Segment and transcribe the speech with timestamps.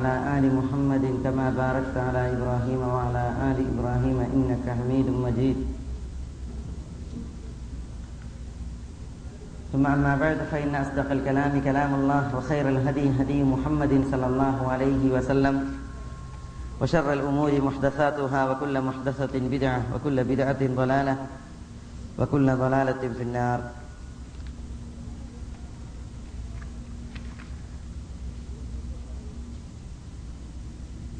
[0.00, 5.58] على آل محمد كما باركت على إبراهيم وعلى آل إبراهيم إنك حميد مجيد.
[9.72, 15.02] ثم أما بعد فإن أصدق الكلام كلام الله وخير الهدي هدي محمد صلى الله عليه
[15.14, 15.54] وسلم
[16.80, 21.16] وشر الأمور محدثاتها وكل محدثة بدعة وكل بدعة ضلالة
[22.18, 23.60] وكل ضلالة في النار.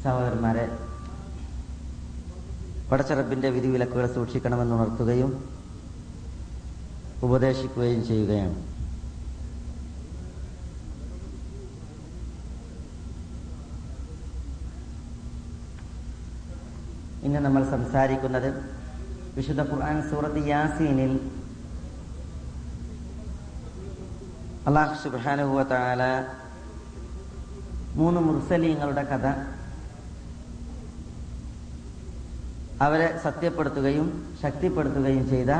[0.03, 0.63] സഹോദരന്മാരെ
[2.89, 5.31] പടച്ചറപ്പിന്റെ വിധിവിലക്കുകൾ സൂക്ഷിക്കണമെന്ന് ഉണർത്തുകയും
[7.25, 8.57] ഉപദേശിക്കുകയും ചെയ്യുകയാണ്.
[17.25, 18.49] ഇന്ന് നമ്മൾ സംസാരിക്കുന്നത്
[19.35, 21.13] വിശുദ്ധ ഖുർആൻ സൂറത്ത് യാസീനിൽ
[24.69, 26.03] അള്ളാഹു സുബാനുഭവത്താല താല
[27.99, 29.27] മൂന്ന് മുർസലീങ്ങളുടെ കഥ
[32.81, 35.51] അവരെ സത്യപ്പെടുത്തുകയും ശക്തിപ്പെടുത്തുകയും ചെയ്ത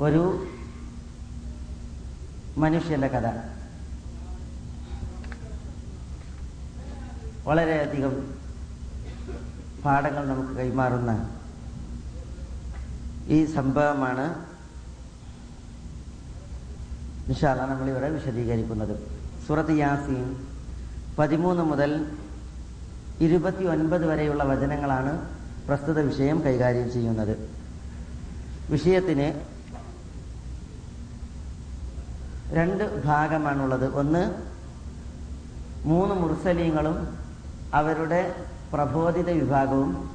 [0.00, 0.22] ഒരു
[2.58, 3.26] മനുഷ്യന്റെ കഥ.
[7.46, 8.14] വളരെയധികം
[9.84, 11.12] പാഠങ്ങൾ നമുക്ക് കൈമാറുന്ന
[13.26, 14.26] ഈ സംഭവമാണ്
[17.28, 18.94] നിഷാല നമ്മളിവിടെ വിശദീകരിക്കുന്നത്.
[19.46, 20.26] സൂറത്ത് യാസീൻ
[21.18, 21.90] പതിമൂന്ന് മുതൽ
[23.20, 25.12] ഇരുപത്തി ഒൻപത് വരെയുള്ള വചനങ്ങളാണ്
[25.68, 27.32] പ്രസ്തുത വിഷയം കൈകാര്യം ചെയ്യുന്നത്.
[28.70, 29.26] വിഷയത്തിന്
[32.54, 33.94] രണ്ട് ഭാഗമാണുള്ളത്.
[33.94, 34.22] ഒന്ന്
[35.88, 36.96] മൂന്ന് മുർസലീങ്ങളും
[37.74, 38.34] അവരുടെ
[38.72, 40.10] പ്രബോധിത വിഭാഗവും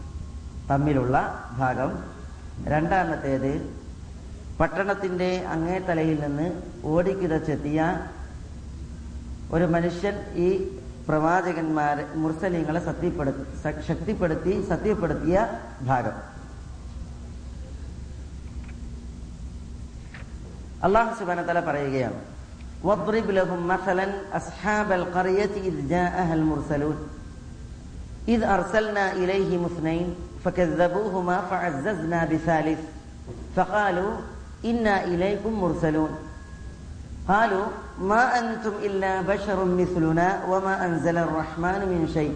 [0.70, 1.16] തമ്മിലുള്ള
[1.58, 1.92] ഭാഗം.
[2.64, 3.52] രണ്ടാമത്തേത്
[4.60, 6.46] പട്ടണത്തിന്റെ അങ്ങേത്തലയിൽ നിന്ന്
[6.86, 7.80] ഓടിക്കിതച്ചെത്തിയ
[9.52, 10.50] ഒരു മനുഷ്യൻ ഈ
[11.08, 13.44] പ്രവാചകന്മാരെ മുർസലിങ്ങളെ സത്യപ്പെടുത്തി
[13.90, 15.36] ശക്തിപ്പെടുത്തി സത്യപ്പെടുത്തിയ
[15.90, 16.16] ഭാഗം
[20.88, 22.20] അള്ളാഹു സുബാന തല പറയുകയാണ്
[22.84, 26.98] واضرب لهم مثلا أصحاب القرية إذ جاءها المرسلون
[28.28, 30.08] إذ أرسلنا إليهم اثنين
[30.44, 32.82] فكذبوهما فعززنا بثالث
[33.56, 34.12] فقالوا
[34.66, 36.12] إنا إليكم مرسلون
[37.28, 37.66] قالوا
[38.02, 42.36] ما أنتم إلا بشر مثلنا وما أنزل الرحمن من شيء.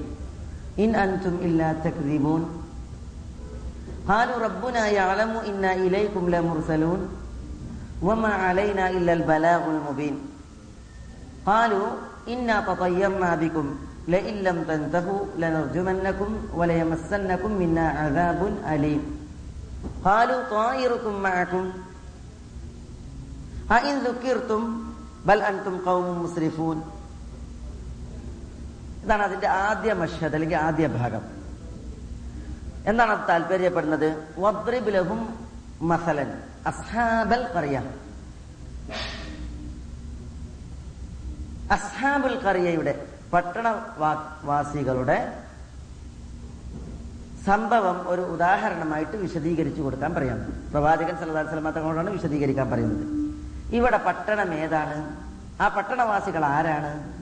[0.79, 2.63] إن أنتم إلا تكذبون.
[4.07, 7.09] قالوا ربنا يعلم إنا إليكم لمرسلون
[8.01, 10.15] وما علينا إلا البلاغ المبين.
[11.45, 11.87] قالوا
[12.27, 13.75] إنا تطيرنا بكم.
[14.07, 19.01] لئن لم تنتهوا لنرجمنكم وليمسنكم منا عذاب أليم.
[20.05, 21.71] قالوا طائركم معكم.
[23.69, 26.81] A'in dzukirtum ബൽ അൻതും കൗമും മുസ്ലിഫൂൻ
[29.03, 31.21] ഇതാണ് അതിന്റെ ആദ്യ മഷദ് അല്ലെങ്കിൽ ആദ്യ ഭാഗം.
[32.85, 34.23] എന്താണ് അത് താല്പര്യപ്പെടുന്നത്?
[34.39, 35.47] വദ്രിബുലഹും
[35.81, 36.41] മസലൻ.
[36.67, 37.83] അസ്ഹാബൽ കറിയ.
[41.71, 45.43] അസ്ഹാബുൽ കറിയയുടെ പട്ടണവാസികളുടെ
[47.45, 50.71] സംഭവം ഒരു ഉദാഹരണമായിട്ട് വിശദീകരിച്ചു കൊടുക്കാൻ പറയാം.
[50.71, 53.18] പ്രവാചകൻ സല്ലാ സ്വലമ തങ്ങളോടാണ് വിശദീകരിക്കാൻ പറയുന്നത്.
[53.71, 54.97] ഇവിടെ പട്ടണം ഏതാണ്?
[55.61, 57.19] ആ പട്ടണവാസികൾ ആരാണ്?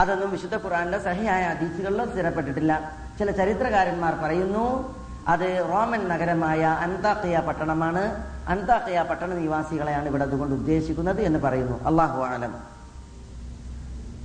[0.00, 2.92] അതൊന്നും വിശുദ്ധ ഖുറാനിലെ സഹിയായ അതീച്ചുകളിലോ സ്ഥിരപ്പെട്ടിട്ടില്ല.
[3.18, 4.94] ചില ചരിത്രകാരന്മാർ പറയുന്നു
[5.28, 8.04] അത് റോമൻ നഗരമായ അന്താക്കിയ പട്ടണമാണ്.
[8.48, 11.84] അന്താക്കിയ പട്ടണ നിവാസികളെയാണ് ഇവിടെ അതുകൊണ്ട് ഉദ്ദേശിക്കുന്നത് എന്ന് പറയുന്നു.
[11.84, 12.58] അള്ളാഹു ആലം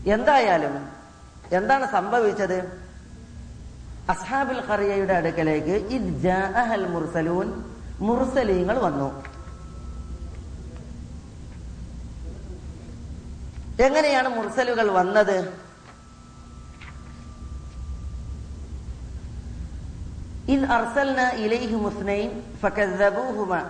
[0.05, 0.89] എന്തായാലും
[1.51, 2.85] എന്താണ് സംഭവിച്ചത്?
[4.09, 5.75] അസ്ഹാബുൽ ഖറിയയുടെ അടുക്കലേക്ക്
[6.87, 7.63] മുർസലൂൻ
[7.99, 9.34] മുർസലീങ്ങൾ വന്നു.
[13.80, 15.38] എങ്ങനെയാണ് മുർസലുകൾ വന്നത്
[20.48, 22.30] إذ أرسلنا إليهم اثنين
[22.60, 23.60] فكذبوهما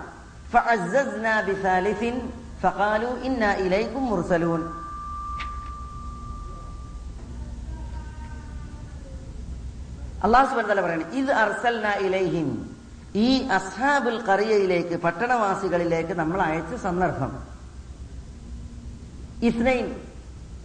[0.51, 2.01] فعززنا بثالث
[2.61, 4.61] فقالوا إنا إليكم مرسلون
[10.21, 12.49] അള്ളാഹു സുബാൻ തല പറയണം ഇത് അർസൽന ഇലൈഹിം
[13.19, 17.31] ഈ അസ്ഹാബുൽ കറിയയിലേക്ക് പട്ടണവാസികളിലേക്ക് നമ്മൾ അയച്ച സന്ദർഭം
[19.42, 19.96] ഇസ്നൈൻ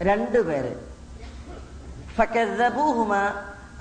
[0.02, 0.74] രണ്ടുപേര്
[2.18, 3.14] ഫക്കദബൂഹുമ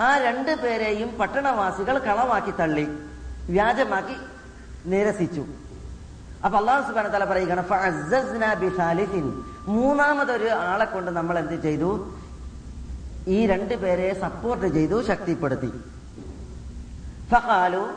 [0.00, 2.86] ആ രണ്ടു പേരെയും പട്ടണവാസികൾ കളവാക്കി തള്ളി
[3.48, 4.16] വ്യാജമാക്കി
[4.86, 5.44] നിരസിച്ചു.
[6.44, 7.64] അപ്പൊ അള്ളാഹു സുബാന തല പറയുകയാണ്
[9.66, 12.14] മൂന്നാമതൊരു ആളെ കൊണ്ട് നമ്മൾ എന്ത് ചെയ്തു?
[13.28, 15.72] ഈ രണ്ടു പേരെ സപ്പോർട്ട് ചെയ്തു ശക്തിപ്പെടുത്തി.
[17.30, 17.90] ഫഹാലു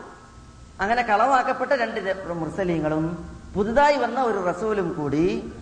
[0.82, 5.54] അങ്ങനെ കളവാക്കപ്പെട്ട രണ്ട് മുർസലീങ്ങളും പുതുതായി വന്ന ഒരു റസൂലും കൂടി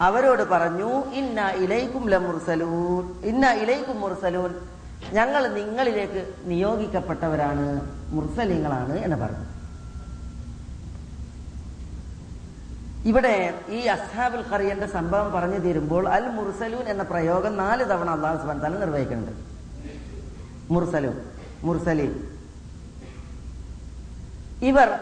[0.00, 3.20] അവരോട് പറഞ്ഞു ഇന്ന ഇലൈക്കും ലമുർസലൂൻ.
[3.24, 4.54] ഇന്ന ഇലൈക്കും മുർസലൂൻ.
[5.12, 9.44] ഞങ്ങൾ നിങ്ങളിലേക്ക് നിയോഗിക്കപ്പെട്ടവരാണ് മുർസലിങ്ങളാണ് എന്ന് പറഞ്ഞു.
[13.06, 18.58] ഇവിടെ ഈ അസ്ഹാബുൽ ഖറിയന്റെ സംഭവം പറഞ്ഞു തീരുമ്പോൾ അൽ മുർസലൂൻ എന്ന പ്രയോഗം നാല് തവണ അള്ളാഹു സുബാൻ
[18.58, 19.32] തല നിർവഹിക്കുന്നുണ്ട്.
[20.72, 21.20] മുർസലൂൻ
[21.62, 22.30] മുർസലീൻ.
[24.62, 24.98] ഇവർ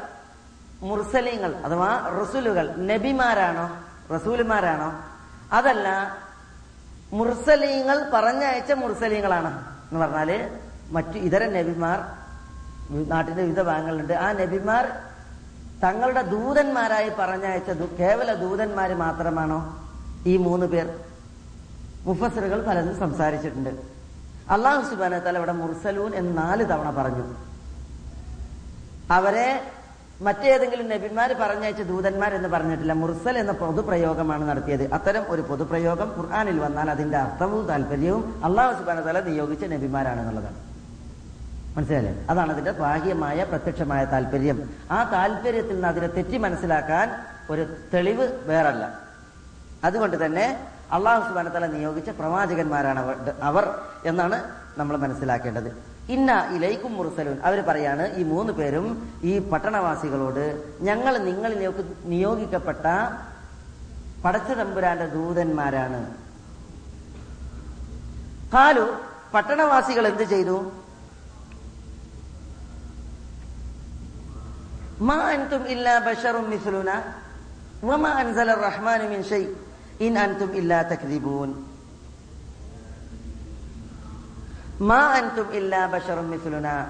[0.81, 3.84] മുർസലീങ്ങൾ അഥവാ റസുലുകൾ നബിമാരാണോ?
[4.11, 5.01] റസൂലുമാരാണോ?
[5.53, 6.17] അതല്ല
[7.13, 9.65] മുർസലീങ്ങൾ പറഞ്ഞയച്ച മുർസലീങ്ങളാണ്.
[9.93, 10.59] എന്ന് പറഞ്ഞാൽ
[10.91, 12.01] മറ്റു ഇതര നബിമാർ
[13.09, 14.89] നാട്ടിന്റെ വിവിധ ഭാഗങ്ങളുണ്ട് ആ നബിമാർ
[15.85, 19.79] തങ്ങളുടെ ദൂതന്മാരായി പറഞ്ഞയച്ച കേവല ദൂതന്മാര് മാത്രമാണോ
[20.27, 21.01] ഈ മൂന്ന് പേർ?
[22.03, 23.71] മുഫസറുകൾ പലതും സംസാരിച്ചിട്ടുണ്ട്.
[24.51, 27.35] അള്ളാഹു സുബാന തല മുർസലൂൻ എന്ന് നാല് തവണ പറഞ്ഞു.
[29.13, 29.73] അവരെ
[30.21, 32.93] മറ്റേതെങ്കിലും നബിമാർ പറഞ്ഞയച്ച ദൂതന്മാർ എന്ന് പറഞ്ഞിട്ടില്ല.
[32.93, 34.93] മുർസൽ എന്ന പൊതുപ്രയോഗമാണ് നടത്തിയത്.
[34.93, 40.57] അത്തരം ഒരു പൊതുപ്രയോഗം ഖുർആാനിൽ വന്നാൽ അതിന്റെ അർത്ഥവും താല്പര്യവും അള്ളാഹു സുബാന തല നിയോഗിച്ച നബിമാരാണെന്നുള്ളതാണ്.
[41.77, 42.27] മനസ്സിലായില്ലേ?
[42.31, 47.09] അതാണ് അതിന്റെ ബാഹ്യമായ പ്രത്യക്ഷമായ താല്പര്യം ആ താല്പര്യത്തിൽ നിന്ന് അതിനെ തെറ്റി മനസ്സിലാക്കാൻ
[47.51, 48.99] ഒരു തെളിവ് വേറല്ല.
[49.85, 53.01] അതുകൊണ്ട് തന്നെ അള്ളാഹു സുബാന തല നിയോഗിച്ച പ്രവാചകന്മാരാണ്
[53.43, 53.65] അവർ
[54.05, 54.45] എന്നാണ്
[54.79, 55.94] നമ്മൾ മനസ്സിലാക്കേണ്ടത്.
[56.09, 57.39] ഇന്ന ഇലൈക്കും മുർസലൂൻ.
[57.41, 62.87] അവർ പറയാണ് ഈ മൂന്ന് പേരും ഈ പട്ടണവാസികളോട് ഞങ്ങൾ നിങ്ങളിലേക്ക് നിയോഗിക്കപ്പെട്ട
[64.25, 66.17] പടച്ചുതമ്പുരാന്റെ ദൂതന്മാരാണ്.
[68.53, 68.97] കാലു
[69.35, 70.73] പട്ടണവാസികൾ എന്ത് ചെയ്തു?
[75.01, 75.31] മാ
[75.67, 76.51] ഇല്ലാ ബഷറും
[78.07, 78.55] അൻസല
[79.07, 79.25] മിൻ
[80.01, 81.74] ഇൻ അൻതും ഇല്ലാ തക്ദിബൂൻ.
[84.81, 86.87] മാ അൻതും ഇല്ലാ ബഷറും മിസ്ലുന.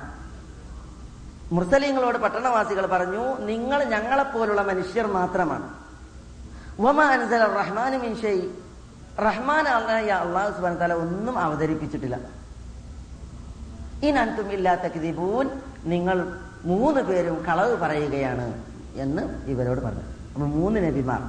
[1.52, 5.68] മുർസലീങ്ങളോട് പട്ടണവാസികൾ പറഞ്ഞു നിങ്ങൾ ഞങ്ങളെപ്പോലുള്ള മനുഷ്യർ മാത്രമാണ്.
[9.20, 9.68] റഹ്മാൻ
[10.92, 12.18] ഒന്നും അവതരിപ്പിച്ചിട്ടില്ല.
[14.02, 15.50] ഇൻ അൻതും ഇല്ലാ തക്ദിബൂൻ.
[15.84, 18.62] നിങ്ങൾ മൂന്ന് പേരും കളവ് പറയുകയാണ്
[18.94, 20.02] എന്ന് ഇവരോട് പറഞ്ഞു.
[20.34, 21.20] അപ്പൊ മൂന്ന് നബിമാർ.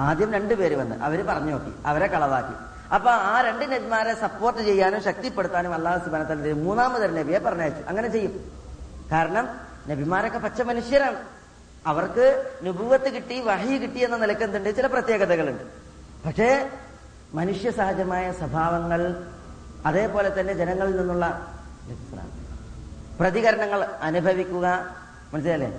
[0.00, 0.96] ആദ്യം രണ്ടു പേര് വന്ന്.
[0.96, 1.70] അവർ പറഞ്ഞു നോക്കി.
[1.86, 2.69] അവരെ കളവാക്കി.
[2.96, 7.82] അപ്പൊ ആ രണ്ട് നബിമാരെ സപ്പോർട്ട് ചെയ്യാനും ശക്തിപ്പെടുത്താനും അള്ളാഹു സുബാനത്തല്ല മൂന്നാമതൊരു നബിയെ പറഞ്ഞയച്ചു.
[7.90, 8.34] അങ്ങനെ ചെയ്യും.
[9.12, 9.44] കാരണം
[9.90, 11.18] നബിമാരൊക്കെ പച്ച മനുഷ്യരാണ്.
[11.90, 12.26] അവർക്ക്
[12.64, 14.70] നുപുവത്ത് കിട്ടി വഹി കിട്ടി എന്ന നിലയ്ക്ക് എന്തുണ്ട്?
[14.78, 15.64] ചില പ്രത്യേകതകളുണ്ട്.
[16.24, 16.48] പക്ഷേ
[17.38, 19.00] മനുഷ്യ സഹജമായ സ്വഭാവങ്ങൾ
[19.88, 21.26] അതേപോലെ തന്നെ ജനങ്ങളിൽ നിന്നുള്ള
[23.20, 24.66] പ്രതികരണങ്ങൾ അനുഭവിക്കുക
[25.32, 25.70] മനസ്സിലല്ലേ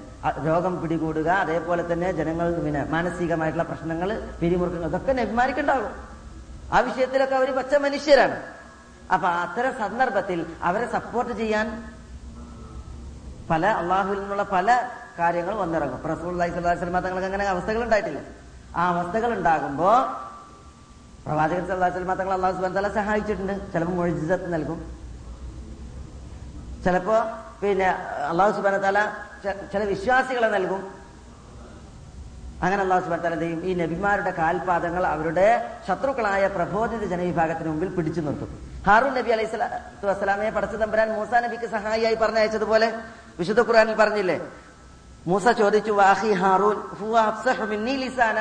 [0.48, 4.10] രോഗം പിടികൂടുക അതേപോലെ തന്നെ ജനങ്ങൾ പിന്നെ മാനസികമായിട്ടുള്ള പ്രശ്നങ്ങൾ
[4.42, 5.94] പിരിമുറുക്കങ്ങൾ ഇതൊക്കെ നബിമാർക്കുണ്ടാകും
[6.74, 8.38] ആ വിഷയത്തിലൊക്കെ അവർ പച്ച മനുഷ്യരാണ്.
[9.14, 11.68] അപ്പൊ അത്തരം സന്ദർഭത്തിൽ അവരെ സപ്പോർട്ട് ചെയ്യാൻ
[13.50, 14.90] പല അള്ളാഹുവിൽ നിന്നുള്ള പല
[15.20, 16.02] കാര്യങ്ങൾ വന്നിറങ്ങും.
[16.12, 18.22] റസൂൽ സ്വലാസ്ലമ തങ്ങൾക്ക് അങ്ങനെ അവസ്ഥകൾ ഉണ്ടായിട്ടില്ല.
[18.76, 19.90] ആ അവസ്ഥകൾ ഉണ്ടാകുമ്പോ
[21.26, 23.74] പ്രവാചകൻ സല്ലാസ്ലമ തങ്ങൾ അള്ളാഹു സുബാൻ തല സഹായിച്ചിട്ടുണ്ട്.
[23.74, 24.80] ചിലപ്പോൾ മൊഴിജിസത്ത് നൽകും.
[26.86, 27.18] ചിലപ്പോ
[27.62, 27.90] പിന്നെ
[28.30, 29.00] അള്ളാഹു സുബാന തല
[29.74, 31.01] ചില വിശ്വാസികളെ നൽകും.
[32.66, 35.48] അങ്ങനെ അള്ളാഹു സുബാൻ ചെയ്യും ഈ നബിമാരുടെ കാൽപാദങ്ങൾ അവരുടെ
[35.88, 38.50] ശത്രുക്കളായ പ്രബോധിത ജനവിഭാഗത്തിന് മുമ്പിൽ പിടിച്ചു നിർത്തും.
[38.88, 42.88] ഹാറൂൻ നബി അലൈഹി സ്വലാത്തു വസ്സലാമയെ പടച്ച തമ്പുരാൻ മൂസ നബിക്ക് സഹായിയായി പറഞ്ഞയച്ചതുപോലെ
[43.40, 44.38] വിശുദ്ധ ഖുറാനിൽ പറഞ്ഞില്ലേ?
[45.30, 46.78] മൂസ ചോദിച്ചു വാഹി ഹാറൂൻ
[48.04, 48.38] ലിസാന?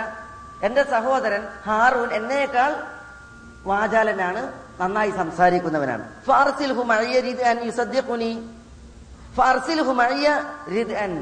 [0.66, 2.72] എന്റെ സഹോദരൻ ഹാറൂൻ എന്നേക്കാൾ
[3.70, 4.42] വാചാലനാണ്
[4.80, 6.04] നന്നായി സംസാരിക്കുന്നവനാണ്.
[6.28, 7.58] ഫാർസിൽഹു മഅയ്യ റിദ്അൻ
[9.36, 10.28] ഫാർസിൽ ഹുമഴിയ
[10.74, 11.12] രീതി റിദ്അൻ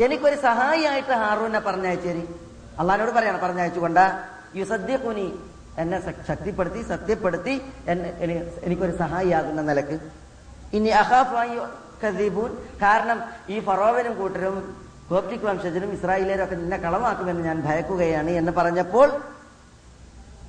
[0.00, 2.34] എനിക്കൊരു സഹായിയായിട്ട് ഹാറൂനെ പറഞ്ഞയച്ചേരി
[2.78, 4.12] അള്ളഹാനോട് പറയാണ് പറഞ്ഞയച്ചുകൊണ്ട്.
[4.56, 5.38] യുസദ്ദിഖുനി
[5.78, 10.00] എന്നെ ശക്തിപ്പെടുത്തി സത്യപ്പെടുത്തി എന്നെ എനി- എനിക്കൊരു സഹായിയാകുന്ന നിലയ്ക്ക്.
[10.72, 11.58] ഇനി അഹാഫായി
[12.82, 14.76] കാരണം ഈ ഫറോവനും കൂട്ടരും
[15.10, 19.20] ഗോപ്റ്റിക് വംശജനും ഇസ്രായേലരും ഒക്കെ നിന്നെ കളമാക്കുമെന്ന് ഞാൻ ഭയക്കുകയാണ് എന്ന് പറഞ്ഞപ്പോൾ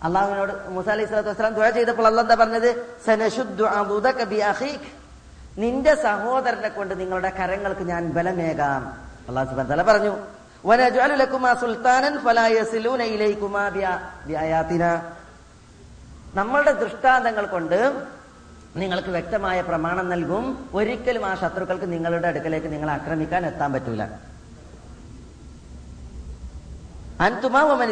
[0.04, 2.86] അള്ളാഹുവിനോട് മൂസ അലൈഹി സ്വലാത്തു വസ്സലാം ദുആ ചെയ്തപ്പോൾ അള്ളാഹ് എന്താ പറഞ്ഞത്?
[3.06, 3.62] സനശുദ്ധ
[5.58, 9.12] നിന്റെ സഹോദരനെ കൊണ്ട് നിങ്ങളുടെ കരങ്ങൾക്ക് ഞാൻ ബലമേകാം.
[9.27, 10.18] അള്ളാഹു സുബാൻ തല പറഞ്ഞു
[16.36, 18.08] നമ്മളുടെ ദൃഷ്ടാന്തങ്ങൾ കൊണ്ട്
[18.75, 20.70] നിങ്ങൾക്ക് വ്യക്തമായ പ്രമാണം നൽകും.
[20.74, 24.08] ഒരിക്കലും ആ ശത്രുക്കൾക്ക് നിങ്ങളുടെ അടുക്കലേക്ക് നിങ്ങളെ ആക്രമിക്കാൻ എത്താൻ പറ്റൂല.
[27.20, 27.89] അൻതുമാ വമൻ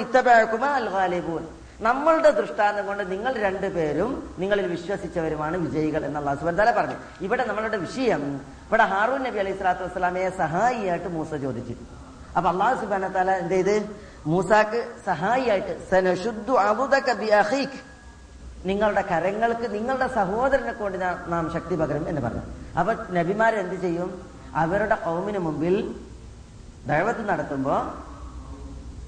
[0.00, 1.46] ഇത്തബഅക്കുമാ അൽ ഗാലിബൂൻ.
[1.80, 4.10] നമ്മളുടെ ദൃഷ്ടാന്തം കൊണ്ട് നിങ്ങൾ രണ്ടുപേരും
[4.42, 8.22] നിങ്ങളിൽ വിശ്വസിച്ചവരുമാണ് വിജയികൾ എന്നുള്ള സുബ്ഹാനഹു പറഞ്ഞു ഇവിടെ നമ്മളുടെ വിഷയം
[8.68, 11.74] ഇവിടെ ഹാറൂൻ നബി അലൈഹി സ്വലാത്തു വസ്സലാമയെ സഹായിയായിട്ട് മൂസ ചോദിച്ചു
[12.36, 13.76] അപ്പൊ അള്ളാഹു സുബാന താല എന്ത് ചെയ്ത്?
[14.32, 15.72] മൂസാക്ക് സഹായിയായിട്ട്
[18.70, 20.98] നിങ്ങളുടെ കരങ്ങൾക്ക് നിങ്ങളുടെ സഹോദരനെ കൊണ്ട്
[21.32, 22.44] നാം ശക്തി പകരും എന്ന് പറഞ്ഞു.
[22.78, 24.10] അപ്പൊ നബിമാരെന്ത് ചെയ്യും?
[24.62, 25.76] അവരുടെ കൗമിന് മുമ്പിൽ
[26.92, 27.80] ദൈവത്ത് നടത്തുമ്പോൾ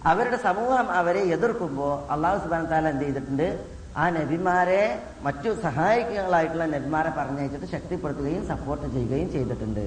[0.06, 3.64] അവരുടെ സമൂഹം അവരെ എതിർക്കുമ്പോൾ അള്ളാഹു സുബാൻ താല എന്ത് ചെയ്തിട്ടുണ്ട്?
[3.96, 9.84] ആ നബിമാരെ മറ്റു സഹായികളായിട്ടുള്ള നബിമാരെ പറഞ്ഞയച്ചിട്ട് ശക്തിപ്പെടുത്തുകയും സപ്പോർട്ട് ചെയ്യുകയും ചെയ്തിട്ടുണ്ട്.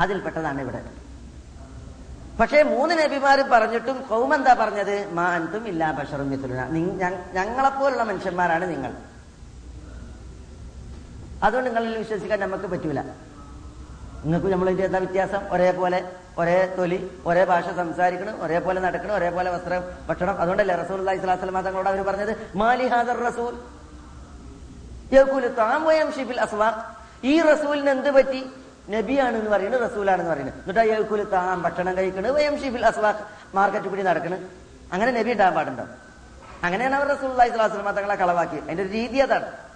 [0.00, 0.80] അതിൽപ്പെട്ടതാണ് ഇവിടെ.
[2.40, 5.12] പക്ഷേ മൂന്ന് നബിമാരും പറഞ്ഞിട്ടും കൗം എന്താ പറഞ്ഞത്?
[5.12, 6.66] മാ അൻതും ഇല്ലാ ബഷറും മിഥുലന.
[7.38, 8.92] ഞങ്ങളെപ്പോലുള്ള മനുഷ്യന്മാരാണ് നിങ്ങൾ.
[11.42, 13.00] അതുകൊണ്ട് നിങ്ങളിൽ വിശ്വസിക്കാൻ നമുക്ക് പറ്റൂല.
[14.24, 15.42] നിങ്ങൾക്ക് നമ്മളിന്റെ എന്താ വ്യത്യാസം?
[15.50, 15.98] ഒരേപോലെ
[16.38, 20.40] ഒരേ തൊലി ഒരേ ഭാഷ സംസാരിക്കണം ഒരേപോലെ നടക്കണം ഒരേപോലെ വസ്ത്രം ഭക്ഷണം.
[20.40, 22.32] അതുകൊണ്ടല്ലേ റസൂൽ അള്ളഹി സ്വലാസ്ലമ തങ്ങളോട് അവർ പറഞ്ഞത്?
[22.56, 23.54] മാലി ഹാദർ റസൂൽ.
[26.16, 26.80] ഷിബിൽ അസ്വാഖ്
[27.24, 28.40] ഈ റസൂലിന് എന്ത് പറ്റി?
[28.90, 30.54] നബിയാണ് എന്ന് പറയുന്നത് റസൂലാണെന്ന് പറയുന്നത്.
[30.60, 33.22] എന്നിട്ട് യഖൂലു താം ഭക്ഷണം കഴിക്കണത് വയം ഷിബിൽ അസ്വാഖ്
[33.54, 34.38] മാർക്കറ്റ് പിടി നടക്കണ്.
[34.92, 35.84] അങ്ങനെ നബി ഉണ്ടാകാൻ പാടുണ്ടോ?
[36.64, 38.64] അങ്ങനെയാണ് അവർ റസൂൽ അള്ളഹി സ്വലാസ്ലമ തങ്ങളെ കളവാക്കിയത്.
[38.64, 39.67] അതിന്റെ ഒരു രീതി അതാണ്.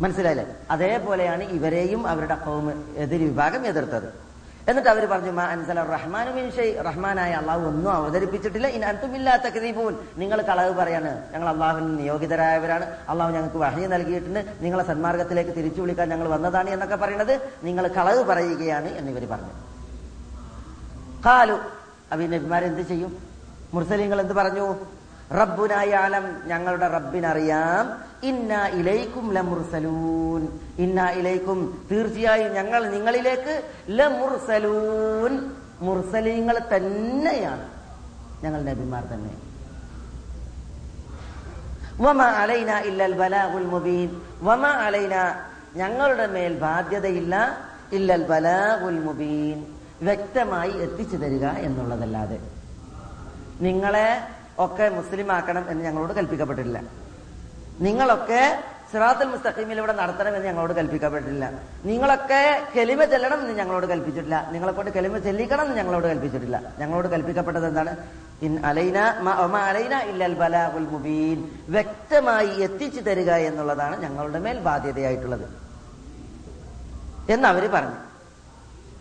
[0.00, 0.46] മനസ്സിലായില്ലേ?
[0.70, 4.08] അതേപോലെയാണ് ഇവരെയും അവരുടെ കൗമ് എതിര് വിഭാഗം എതിർത്തത്.
[4.68, 5.44] എന്നിട്ട് അവർ പറഞ്ഞു മാ
[6.88, 8.66] റഹ്മാനായ അള്ളാഹു ഒന്നും അവതരിപ്പിച്ചിട്ടില്ല.
[8.66, 11.32] ഇനി അന്തുമില്ലാത്ത കരീബൂൻ നിങ്ങൾ കളവ് പറയാണ്.
[11.32, 12.86] ഞങ്ങൾ അള്ളാഹുവിന് നിയോഗിതരായവരാണ്.
[13.08, 14.40] അള്ളാഹു ഞങ്ങൾക്ക് വഹി നൽകിയിട്ടുണ്ട്.
[14.60, 19.52] നിങ്ങളെ സന്മാർഗത്തിലേക്ക് തിരിച്ചു വിളിക്കാൻ ഞങ്ങൾ വന്നതാണ് എന്നൊക്കെ പറയുന്നത് നിങ്ങൾ കളവ് പറയുകയാണ് എന്നിവർ പറഞ്ഞു.
[21.26, 21.58] കാലു
[22.12, 23.16] അപ്പൊ എന്ത് ചെയ്യും?
[23.74, 24.74] മുർസലിങ്ങൾ എന്ത് പറഞ്ഞു?
[25.32, 28.04] റബ്ബുനായ ആലം ഞങ്ങളുടെ റബ്ബിനറിയാം.
[28.22, 30.58] ഇന്ന ഇലൈക്കും ലമുർസലൂൻ.
[30.78, 35.50] ഇന്ന ഇലൈക്കും തീർച്ചയായും ഞങ്ങൾ നിങ്ങളിലേക്ക് ലമുർസലൂൻ.
[35.80, 37.68] മുർസലീങ്ങൾ തന്നെയാണ്
[38.42, 39.30] ഞങ്ങൾ നബിമാർ തന്നെ.
[42.02, 44.20] വമ അലൈന ഇല്ലൽ ബലാഗുൽ മുബീൻ.
[44.42, 45.34] വമ അലൈന
[45.76, 47.58] ഞങ്ങളുടെ മേൽ ബാധ്യതയില്ല.
[47.92, 49.66] ഇല്ലൽ ബലാഗുൽ മുബീൻ.
[50.02, 52.38] വ്യക്തമായി എത്തിച്ചു തരിക എന്നുള്ളതല്ലാതെ.
[53.60, 54.20] നിങ്ങളെ
[54.58, 56.82] ഒക്കെ മുസ്ലിം ആക്കണം എന്ന് ഞങ്ങളോട് കൽപ്പിക്കപ്പെട്ടിട്ടില്ല.
[57.80, 61.52] നിങ്ങളൊക്കെ സിറാത്തുൽ മുസ്തഖീമിലൂടെ നടത്തണമെന്ന് ഞങ്ങളോട് കൽപ്പിക്കപ്പെട്ടിട്ടില്ല.
[61.84, 64.50] നിങ്ങളൊക്കെ കെലിമ ചെല്ലണം എന്ന് ഞങ്ങളോട് കൽപ്പിച്ചിട്ടില്ല.
[64.50, 66.62] നിങ്ങളെ കൊണ്ട് കെലിമ ചെല്ലിക്കണം എന്ന് ഞങ്ങളോട് കൽപ്പിച്ചിട്ടില്ല.
[66.78, 67.96] ഞങ്ങളോട് കൽപ്പിക്കപ്പെട്ടത് എന്താണ്?
[68.42, 68.98] ഇൻ അലൈന
[69.56, 71.50] അലൈന ഇല്ലൽ ബലാഗുൽ മുബീൻ.
[71.68, 75.48] വ്യക്തമായി എത്തിച്ചു തരിക എന്നുള്ളതാണ് ഞങ്ങളുടെ മേൽ ബാധ്യതയായിട്ടുള്ളത്.
[77.32, 77.94] എന്ന് അവർ പറഞ്ഞു.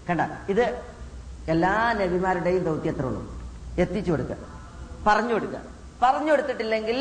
[0.10, 0.22] കണ്ട?
[0.50, 0.82] ഇത്
[1.48, 3.42] എല്ലാ നബിമാരുടെയും ദൗത്യത്തിലുള്ളൂ
[3.80, 4.36] എത്തിച്ചു കൊടുക്കുക.
[5.08, 5.60] പറഞ്ഞു കൊടുക്കുക
[6.02, 6.98] പറഞ്ഞു കൊടുത്തിട്ടില്ലെങ്കിൽ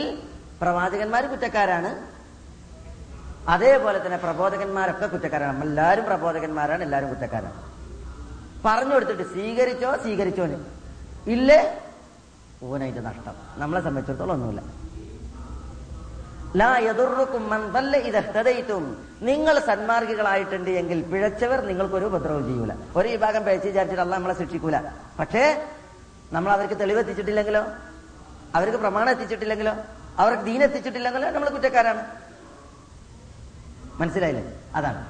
[0.60, 1.90] പ്രവാചകന്മാർ കുറ്റക്കാരാണ്.
[3.48, 5.62] അതേപോലെ തന്നെ പ്രബോധകന്മാരൊക്കെ കുറ്റക്കാരാണ്.
[5.62, 7.58] എല്ലാവരും പ്രബോധകന്മാരാണ് എല്ലാവരും കുറ്റക്കാരാണ്.
[8.66, 10.58] പറഞ്ഞു കൊടുത്തിട്ട് സ്വീകരിച്ചോ സ്വീകരിച്ചോന്
[11.26, 11.58] ഇല്ലേ?
[12.62, 13.34] ഓനതിന്റെ നഷ്ടം.
[13.56, 14.60] നമ്മളെ സംബന്ധിച്ചിടത്തോളം ഒന്നുമില്ല.
[16.60, 17.00] ലാ ഇദ
[19.28, 22.72] നിങ്ങൾ സന്മാർഗികളായിട്ടുണ്ട് എങ്കിൽ പിഴച്ചവർ നിങ്ങൾക്കൊരു ഉപദ്രവം ചെയ്യൂല.
[22.96, 24.76] ഒരു വിഭാഗം പിഴച്ച് വിചാരിച്ചിട്ട് അല്ല നമ്മളെ ശിക്ഷിക്കൂല.
[25.18, 25.44] പക്ഷേ
[26.32, 27.62] നമ്മൾ അവർക്ക് തെളിവെത്തിച്ചിട്ടില്ലെങ്കിലോ
[28.54, 29.72] അവർക്ക് പ്രമാണം എത്തിച്ചിട്ടില്ലെങ്കിലോ?
[30.18, 31.30] അവർക്ക് ദീൻ എത്തിച്ചിട്ടില്ലെങ്കിലോ?
[31.30, 32.06] നമ്മൾ കുറ്റക്കാരാണ്.
[34.00, 34.60] മനസ്സിലായില്ലേ?
[34.74, 35.06] അതാണ്.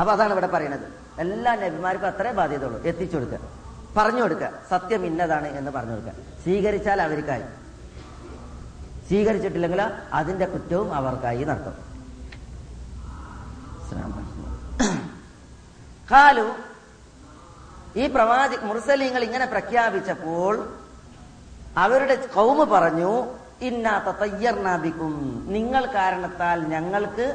[0.00, 2.82] അപ്പൊ അതാണ് ഇവിടെ പറയുന്നത് എല്ലാ നബിമാർക്കും അത്രേ ബാധ്യതയുള്ളൂ.
[2.82, 3.38] എത്തിച്ചു കൊടുക്കുക
[3.96, 4.52] പറഞ്ഞു കൊടുക്കുക.
[4.70, 6.12] സത്യം ഇന്നതാണ് എന്ന് പറഞ്ഞു കൊടുക്കുക.
[6.42, 7.42] സ്വീകരിച്ചാൽ അവർക്കായി.
[9.08, 11.88] സ്വീകരിച്ചിട്ടില്ലെങ്കിൽ അതിന്റെ കുറ്റവും അവർക്കായി നടത്തും
[16.10, 16.54] കാലു
[17.96, 20.78] ഈ പ്രവാചി മുർസലിങ്ങൾ ഇങ്ങനെ പ്രഖ്യാപിച്ചപ്പോൾ
[21.80, 23.12] അവരുടെ കൗമ് പറഞ്ഞു
[23.68, 25.14] ഇന്നാത്ത തയ്യർനാബിക്കും
[25.56, 27.26] നിങ്ങൾ കാരണത്താൽ ഞങ്ങൾക്ക്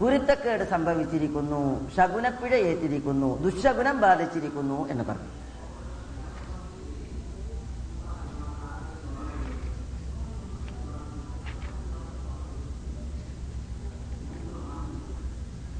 [0.00, 1.62] കുരുത്തക്കേട് സംഭവിച്ചിരിക്കുന്നു
[1.96, 5.30] ശകുനപ്പിഴ ഏറ്റിരിക്കുന്നു ദുശകുനം ബാധിച്ചിരിക്കുന്നു എന്ന് പറഞ്ഞു.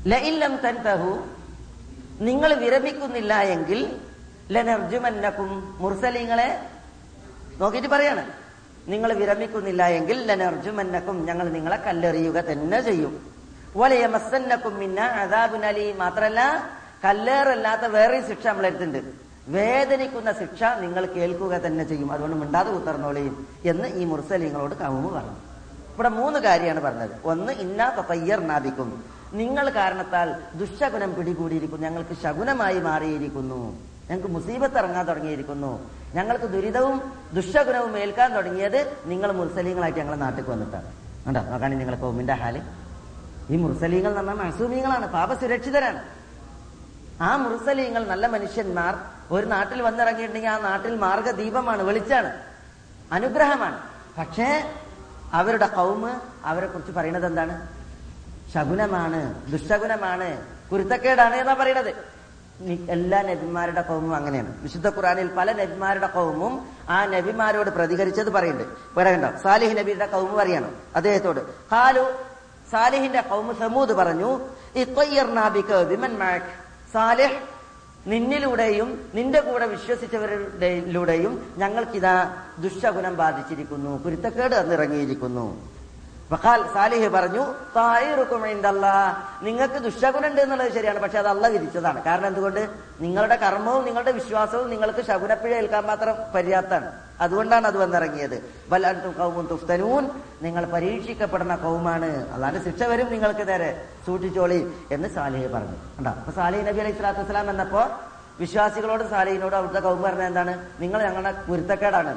[0.06, 1.12] ലഇല്ലം തൻതഹു
[2.20, 3.80] നിങ്ങൾ വിരമിക്കുന്നില്ല എങ്കിൽ
[4.54, 5.50] ലനർജുമന്നക്കും
[5.82, 6.48] മുർസലിങ്ങളെ
[7.60, 8.24] നോക്കിയിട്ട് പറയാണ്.
[8.88, 13.34] നിങ്ങൾ വിരമിക്കുന്നില്ല എങ്കിൽ ലനർജുമന്നക്കും ഞങ്ങൾ നിങ്ങളെ കല്ലെറിയുക തന്നെ ചെയ്യും.
[13.76, 16.70] വലയമസന്നക്കും മിന്ന അതാബുനലി മാത്രല്ല
[17.04, 18.98] കല്ലേറല്ലാത്ത വേറെ ശിക്ഷ നമ്മൾ നമ്മളെടുത്തുണ്ട്
[19.48, 22.12] വേദനിക്കുന്ന ശിക്ഷ നിങ്ങൾ കേൾക്കുക തന്നെ ചെയ്യും.
[22.12, 25.36] അതുകൊണ്ട് മിണ്ടാതെ ഉത്തർന്നോളിയും എന്ന് ഈ മുർസലിങ്ങളോട് കവുമ് പറഞ്ഞു.
[25.94, 27.10] ഇവിടെ മൂന്ന് കാര്യമാണ് പറഞ്ഞത്.
[27.24, 29.04] ഒന്ന് ഇന്നാ തയ്യർ നാദിക്കും.
[29.32, 31.86] നിങ്ങൾ കാരണത്താൽ ദുശകുനം പിടികൂടിയിരിക്കുന്നു.
[31.86, 33.93] ഞങ്ങൾക്ക് ശകുനമായി മാറിയിരിക്കുന്നു.
[34.10, 35.90] ഞങ്ങൾക്ക് മുസീബത്ത് ഇറങ്ങാൻ തുടങ്ങിയിരിക്കുന്നു.
[36.14, 40.92] ഞങ്ങൾക്ക് ദുരിതവും ദുഷ്ടഗുണവും ഏൽക്കാൻ തുടങ്ങിയത് നിങ്ങൾ മുർസലീങ്ങളായിട്ട് ഞങ്ങളെ നാട്ടിൽ വന്നിട്ടാണ്.
[41.26, 41.40] കണ്ടോ?
[41.40, 42.62] നോക്കാണെങ്കിൽ നിങ്ങളെ കോമിന്റെ ഹാൽ.
[43.50, 46.02] ഈ മുർസലീങ്ങൾ എന്ന് പറഞ്ഞാൽ പാപ സുരക്ഷിതരാണ്
[47.22, 48.94] ആ മുർസലീങ്ങൾ നല്ല മനുഷ്യന്മാർ
[49.30, 52.40] ഒരു നാട്ടിൽ വന്നിറങ്ങിയിട്ടുണ്ടെങ്കിൽ ആ നാട്ടിൽ മാർഗദീപമാണ് വെളിച്ചാണ്
[53.12, 53.80] അനുഗ്രഹമാണ്.
[54.18, 54.74] പക്ഷേ
[55.32, 57.68] അവരുടെ കൗമ് അവരെ കുറിച്ച് പറയുന്നത് എന്താണ്?
[58.54, 60.42] ശകുനമാണ് ദുഷ്ടഗുണമാണ്
[60.72, 61.94] കുരുത്തക്കേടാണ് എന്നാ പറയുന്നത് നി-
[62.88, 64.62] എല്ലാ നബിമാരുടെ കൗമും അങ്ങനെയാണ്.
[64.62, 68.96] വിശുദ്ധ ഖുറാനിൽ പല നബിമാരുടെ കൗമും ആ നബിമാരോട് പ്രതികരിച്ചത് പറയുന്നുണ്ട്.
[68.96, 71.40] പറയണ്ടോ സാലിഹ് നബിയുടെ കൗമ് പറയണം അദ്ദേഹത്തോട്.
[71.72, 72.04] ഹാലു
[72.70, 74.40] സാലിഹിന്റെ കൗമ് സമൂദ് പറഞ്ഞു.
[76.92, 77.38] സാലിഹ്
[78.06, 80.70] നിന്നിലൂടെയും നിന്റെ കൂടെ വിശ്വസിച്ചവരുടെ
[81.56, 82.14] ഞങ്ങൾക്കിതാ
[82.58, 84.02] ദുഷ്ടഗുണം ബാധിച്ചിരിക്കുന്നു.
[84.04, 85.73] കുരുത്തക്കേട് എന്നിറങ്ങിയിരിക്കുന്നു
[86.34, 87.42] വഖാൽ സാലിഹ് പറഞ്ഞു
[89.46, 91.98] നിങ്ങൾക്ക് ദുഷ്ടഗുണുണ്ട് എന്നുള്ളത് ശരിയാണ് പക്ഷെ അത് അല്ല വിധിച്ചതാണ്.
[92.06, 92.62] കാരണം എന്തുകൊണ്ട്?
[93.00, 96.88] നിങ്ങളുടെ കർമ്മവും നിങ്ങളുടെ വിശ്വാസവും നിങ്ങൾക്ക് ശകുനപ്പിഴ ഏൽക്കാൻ മാത്രം പര്യാപ്തമാണ്.
[97.20, 98.36] അതുകൊണ്ടാണ് അത് വന്നിറങ്ങിയത്.
[99.50, 100.04] തുഫ്തനൂൻ.
[100.42, 103.70] നിങ്ങൾ പരീക്ഷിക്കപ്പെടുന്ന കൗമാണ് അല്ലാണ്ട് ശിക്ഷ വരും നിങ്ങൾക്ക് നേരെ.
[104.06, 104.60] സൂക്ഷിച്ചോളി
[104.90, 105.76] എന്ന് സാലിഹ് പറഞ്ഞു.
[106.20, 107.84] അപ്പൊ സാലിഹ് നബി അലൈഹി സ്വലാത്തു വസ്സലാം എന്നപ്പോ
[108.40, 110.54] വിശ്വാസികളോട് സാലിഹിനോട് അവിടുത്തെ കൗമ പറഞ്ഞ എന്താണ്?
[110.80, 112.14] നിങ്ങൾ ഞങ്ങളുടെ കുരുത്തക്കേടാണ്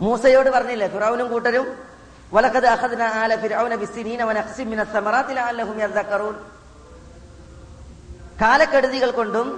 [0.00, 1.87] മൂസയോട് പറഞ്ഞില്ലേ ഫിറൌനും കൂട്ടരും
[2.32, 6.34] ولقد أخذنا آل فرعون بالسنين ونقسم من الثمرات لعلهم يذكرون.
[8.42, 9.48] കാലക്കെടുതികൾ കൊണ്ടും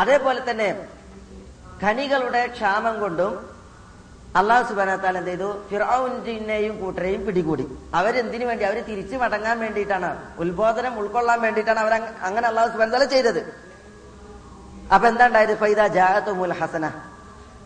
[0.00, 0.68] അതേപോലെ തന്നെ
[1.82, 3.32] ഖനികളുടെ ക്ഷാമം കൊണ്ടും
[4.36, 5.48] അള്ളാഹു സുബാനത്താൽ എന്ത് ചെയ്തു?
[5.70, 7.64] ഫിറൌജിനെയും കൂട്ടരെയും പിടികൂടി.
[7.98, 8.64] അവരെന്തിനു വേണ്ടി?
[8.64, 10.10] അവർ തിരിച്ചു മടങ്ങാൻ വേണ്ടിയിട്ടാണ്.
[10.42, 11.92] ഉത്ബോധനം ഉൾക്കൊള്ളാൻ വേണ്ടിയിട്ടാണ് അവർ
[12.28, 13.40] അങ്ങനെ അള്ളാഹു തആല ചെയ്തത്.
[14.94, 15.54] അപ്പൊ എന്താ ഉണ്ടായത്?
[15.62, 16.84] ഫൈദ ജാഹത്തുൽ ഹസന.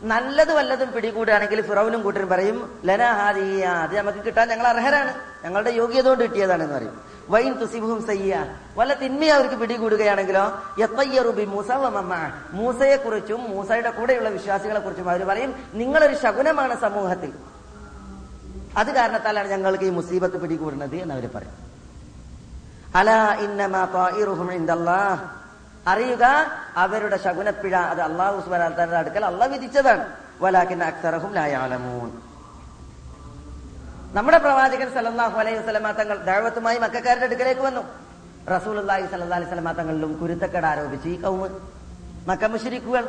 [0.02, 5.14] നല്ലത് വല്ലതും പിടികൂടുകയാണെങ്കിൽ ഫിറൌനും കൂട്ടരും പറയും ലന ഹാദിയ അത് നമുക്ക് കിട്ടാൻ ഞങ്ങൾ അർഹരാണ്.
[5.44, 7.00] ഞങ്ങളുടെ യോഗ്യത കൊണ്ട് കിട്ടിയതാണെന്ന് പറയും.
[7.28, 8.56] വൈൻ തുസിബും സയ്യ.
[8.76, 11.70] വല്ല തിന്മയെ അവർക്ക് പിടികൂടുകയാണെങ്കിലോ യത്തയ്യറുബി മൂസ
[12.52, 17.32] മൂസയെ കുറിച്ചും മൂസയുടെ കൂടെയുള്ള വിശ്വാസികളെ കുറിച്ചും അവർ പറയും നിങ്ങളൊരു ശകുനമാണ് സമൂഹത്തിൽ.
[18.76, 21.70] അത് കാരണത്താലാണ് ഞങ്ങൾക്ക് ഈ മുസീബത്ത് പിടികൂടുന്നത് എന്ന് അവർ പറയും.
[22.94, 23.84] അല ഇന്നമാ
[25.86, 26.24] അറിയുക
[26.76, 28.62] അവരുടെ ശകുനപ്പിഴ അത് അള്ളാഹു സുബാന
[28.98, 30.04] അടുക്കൽ അള്ള വിധിച്ചതാണ്.
[30.40, 32.10] വലാക്കിൻ അക്സറഹും ലായാലമൂൻ
[34.12, 37.82] നമ്മുടെ പ്രവാചകൻ സല്ലല്ലാഹു അലൈഹി വസല്ലമ തങ്ങൾ ദഴവത്തുമായി മക്കാരുടെ അടുക്കലേക്ക് വന്നു.
[38.50, 41.48] റസൂൽ അള്ളാഹി സല്ലാ അലൈഹി തങ്ങളിലും കുരുത്തക്കേട് ആരോപിച്ച് ഈ കൗമ്
[42.28, 43.04] മക്ക മുഷരിക്കുകൾ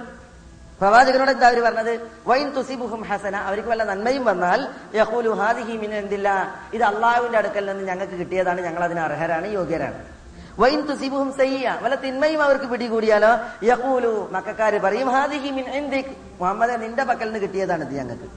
[0.82, 2.12] പ്രവാചകനോട് എന്താ അവർ പറഞ്ഞത്?
[2.28, 3.36] വൈൻ തുസിബുഹും ഹസന.
[3.36, 8.84] അവർക്ക് വല്ല നന്മയും വന്നാൽ യഹൂലു ഹാദിഹി മിൻ എന്തില്ല ഇത് അള്ളാഹുവിന്റെ അടുക്കൽ നിന്ന് ഞങ്ങൾക്ക് കിട്ടിയതാണ് ഞങ്ങൾ
[8.84, 10.21] അതിന് അർഹരാണ് യോഗ്യരാണ്.
[10.60, 13.40] വൈൻ തുസിബുഹും സയ്യ വല്ല തിന്മയും അവർക്ക് പിടികൂടിയാലോ?
[13.64, 18.30] യഹൂലു മക്കാര് പറയും ഹാദിഹി മിൻ എന്തിക് മുഹമ്മദെ നിന്റെ പക്കൽ നിന്ന് കിട്ടിയതാണ് ഇത് ഞങ്ങൾക്ക്.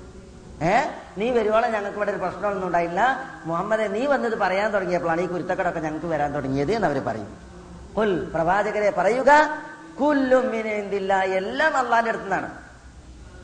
[0.64, 0.83] ഏ?
[1.18, 3.00] നീ വരുവോളം ഞങ്ങൾക്ക് ഇവിടെ ഒരു പ്രശ്നമൊന്നും ഉണ്ടായില്ല.
[3.44, 7.38] മുഹമ്മദെ നീ വന്നത് പറയാൻ തുടങ്ങിയപ്പോഴാണ് ഈ കുരുത്തക്കടൊക്കെ ഞങ്ങൾക്ക് വരാൻ തുടങ്ങിയത് എന്ന് അവർ പറയും.
[7.98, 9.61] കുൽ പ്രവാചകരെ പറയുക
[10.00, 10.57] കുല്ലും
[11.22, 12.50] എല്ലാം അള്ളാന്റെ അടുത്ത് നിന്നാണ്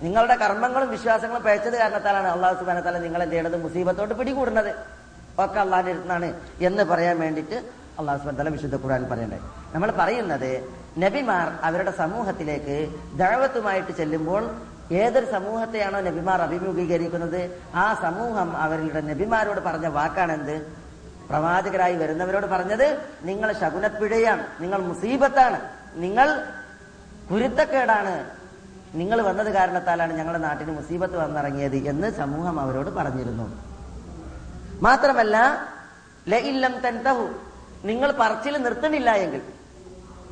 [0.02, 3.62] നിങ്ങളുടെ കർമ്മങ്ങളും വിശ്വാസങ്ങളും പഴച്ചത് കാരണത്താലാണ് അള്ളാഹു സുബാനത്താല നിങ്ങൾ എന്ത് ചെയ്യണത്?
[3.62, 4.74] മുസീബത്തോട് പിടികൂടുന്നത്.
[5.38, 9.38] ഒക്കെ അള്ളാന്റെ അടുത്താണ് എന്ന് പറയാൻ വേണ്ടിയിട്ട് അള്ളാഹു സുബാൻ വിശുദ്ധ ഖുർആൻ പറയണ്ടേ?
[9.74, 10.50] നമ്മൾ പറയുന്നത്
[10.98, 12.76] നബിമാർ അവരുടെ സമൂഹത്തിലേക്ക്
[13.18, 14.42] ദഴവത്തുമായിട്ട് ചെല്ലുമ്പോൾ
[14.92, 17.40] ഏതൊരു സമൂഹത്തെയാണോ നബിമാർ അഭിമുഖീകരിക്കുന്നത്?
[17.74, 20.56] ആ സമൂഹം അവരുടെ നബിമാരോട് പറഞ്ഞ വാക്കാണെന്ത്?
[21.30, 22.86] പ്രവാചകരായി വരുന്നവരോട് പറഞ്ഞത്
[23.22, 25.60] നിങ്ങൾ ശകുനപ്പിഴയാണ് നിങ്ങൾ മുസീബത്താണ്
[25.94, 26.28] നിങ്ങൾ
[27.30, 28.14] കുരുത്തക്കേടാണ്.
[28.94, 33.46] നിങ്ങൾ വന്നത് കാരണത്താലാണ് ഞങ്ങളുടെ നാട്ടിന് മുസീബത്ത് വന്നിറങ്ങിയത് എന്ന് സമൂഹം അവരോട് പറഞ്ഞിരുന്നു.
[34.82, 35.36] മാത്രമല്ല
[36.28, 37.28] ലഇല്ലം തൻതഹു
[37.84, 39.42] നിങ്ങൾ പറച്ചിൽ നിർത്തണില്ല എങ്കിൽ.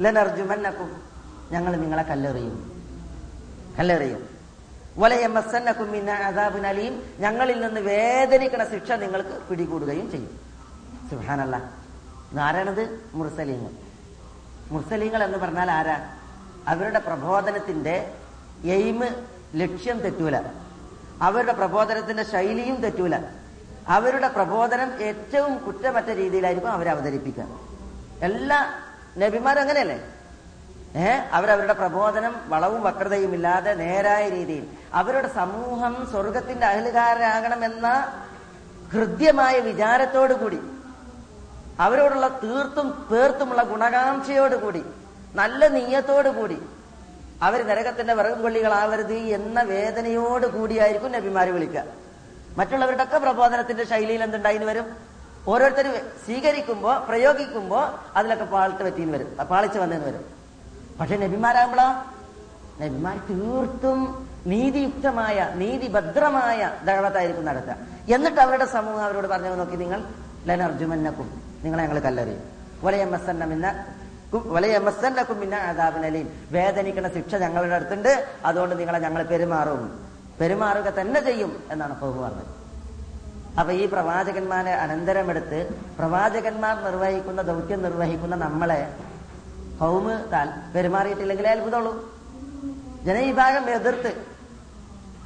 [0.01, 1.03] ലനർജുമന്നക്കും
[1.53, 2.83] ഞങ്ങൾ നിങ്ങളെ കല്ലെറിയും.
[3.79, 4.29] കല്ലെറിയും.
[4.97, 10.41] വലയമ്മസന്നക്കും മിന്ന അദാബുൻ അലീം ഞങ്ങളിൽ നിന്ന് വേദനിക്കണ ശിക്ഷ നിങ്ങൾക്ക് പിടികൂടുകയും ചെയ്യും.
[11.11, 11.71] സുഹാനല്ല
[12.41, 13.71] ആരാണത് മുർസലീങ്ങൾ.
[14.73, 16.19] മുർസലീങ്ങൾ എന്ന് പറഞ്ഞാൽ ആരാ?
[16.69, 18.15] അവരുടെ പ്രബോധനത്തിന്റെ
[18.65, 19.05] എയിം
[19.57, 20.43] ലക്ഷ്യം തെറ്റൂല.
[21.23, 23.17] അവരുടെ പ്രബോധനത്തിന്റെ ശൈലിയും തെറ്റൂല.
[23.89, 27.45] അവരുടെ പ്രബോധനം ഏറ്റവും കുറ്റമറ്റ രീതിയിലായിരിക്കും അവർ അവതരിപ്പിക്കുക.
[28.23, 28.75] എല്ലാ
[29.19, 29.99] നബിമാരും അങ്ങനെയല്ലേ?
[30.97, 34.67] ഏ അവരവരുടെ പ്രബോധനം വളവും വക്രതയും ഇല്ലാതെ നേരായ രീതിയിൽ.
[34.95, 37.87] അവരുടെ സമൂഹം സ്വർഗത്തിന്റെ അഹലുകാരാകണമെന്ന
[38.93, 40.61] ഹൃദ്യമായ വിചാരത്തോടു കൂടി
[41.81, 44.85] അവരോടുള്ള തീർത്തും പേർത്തുമുള്ള ഗുണകാംക്ഷയോടുകൂടി
[45.35, 46.59] നല്ല നീയത്തോടു കൂടി
[47.43, 52.08] അവർ നരകത്തിന്റെ വിറകും കൊള്ളികളാവരുത് എന്ന വേദനയോടുകൂടിയായിരിക്കും നബിമാര് വിളിക്കുക.
[52.59, 54.97] മറ്റുള്ളവരുടെ ഒക്കെ പ്രബോധനത്തിന്റെ ശൈലിയിൽ എന്തുണ്ടായിന്ന് വരും?
[55.49, 59.47] ഓരോരുത്തർ സ്വീകരിക്കുമ്പോ പ്രയോഗിക്കുമ്പോ അതിലൊക്കെ പാളിട്ട് പറ്റിയെന്ന് വരും.
[59.47, 60.25] പാളിച്ച് വന്നെന്ന് വരും.
[61.01, 62.05] പക്ഷെ നബിമാരാകുമ്പോളോ?
[62.85, 67.77] നബിമാർ തീർത്തും നീതിയുക്തമായ നീതിഭദ്രമായ ദഴവത്തായിരിക്കും നടത്തുക.
[68.15, 70.05] എന്നിട്ട് അവരുടെ സമൂഹം അവരോട് പറഞ്ഞു നോക്കി നിങ്ങൾ
[70.47, 71.43] ലനർജുമന്നക്കും.
[71.65, 72.43] നിങ്ങളെ ഞങ്ങൾ കല്ലെറിയും.
[72.83, 73.85] വലയമ്മസന്നമിന്ന
[74.35, 78.27] വലയമ്മസന്നക്കും പിന്നെ ആദാബിനലീൻ വേദനിക്കുന്ന ശിക്ഷ ഞങ്ങളുടെ അടുത്തുണ്ട്.
[78.45, 80.08] അതുകൊണ്ട് നിങ്ങളെ ഞങ്ങൾ പെരുമാറും.
[80.41, 82.59] പെരുമാറുക തന്നെ ചെയ്യും എന്നാണ് പ്രഭു പറഞ്ഞത്.
[83.61, 88.95] അപ്പൊ ഈ പ്രവാചകന്മാരെ അനന്തരമെടുത്ത് പ്രവാചകന്മാർ നിർവഹിക്കുന്ന ദൗത്യം നിർവഹിക്കുന്ന നമ്മളെ
[89.81, 92.19] ഹൗമ് താൽ പെരുമാറിയിട്ടില്ലെങ്കിലേ അത്ഭുതമുള്ളൂ.
[93.03, 94.27] ജനവിഭാഗം എതിർത്ത്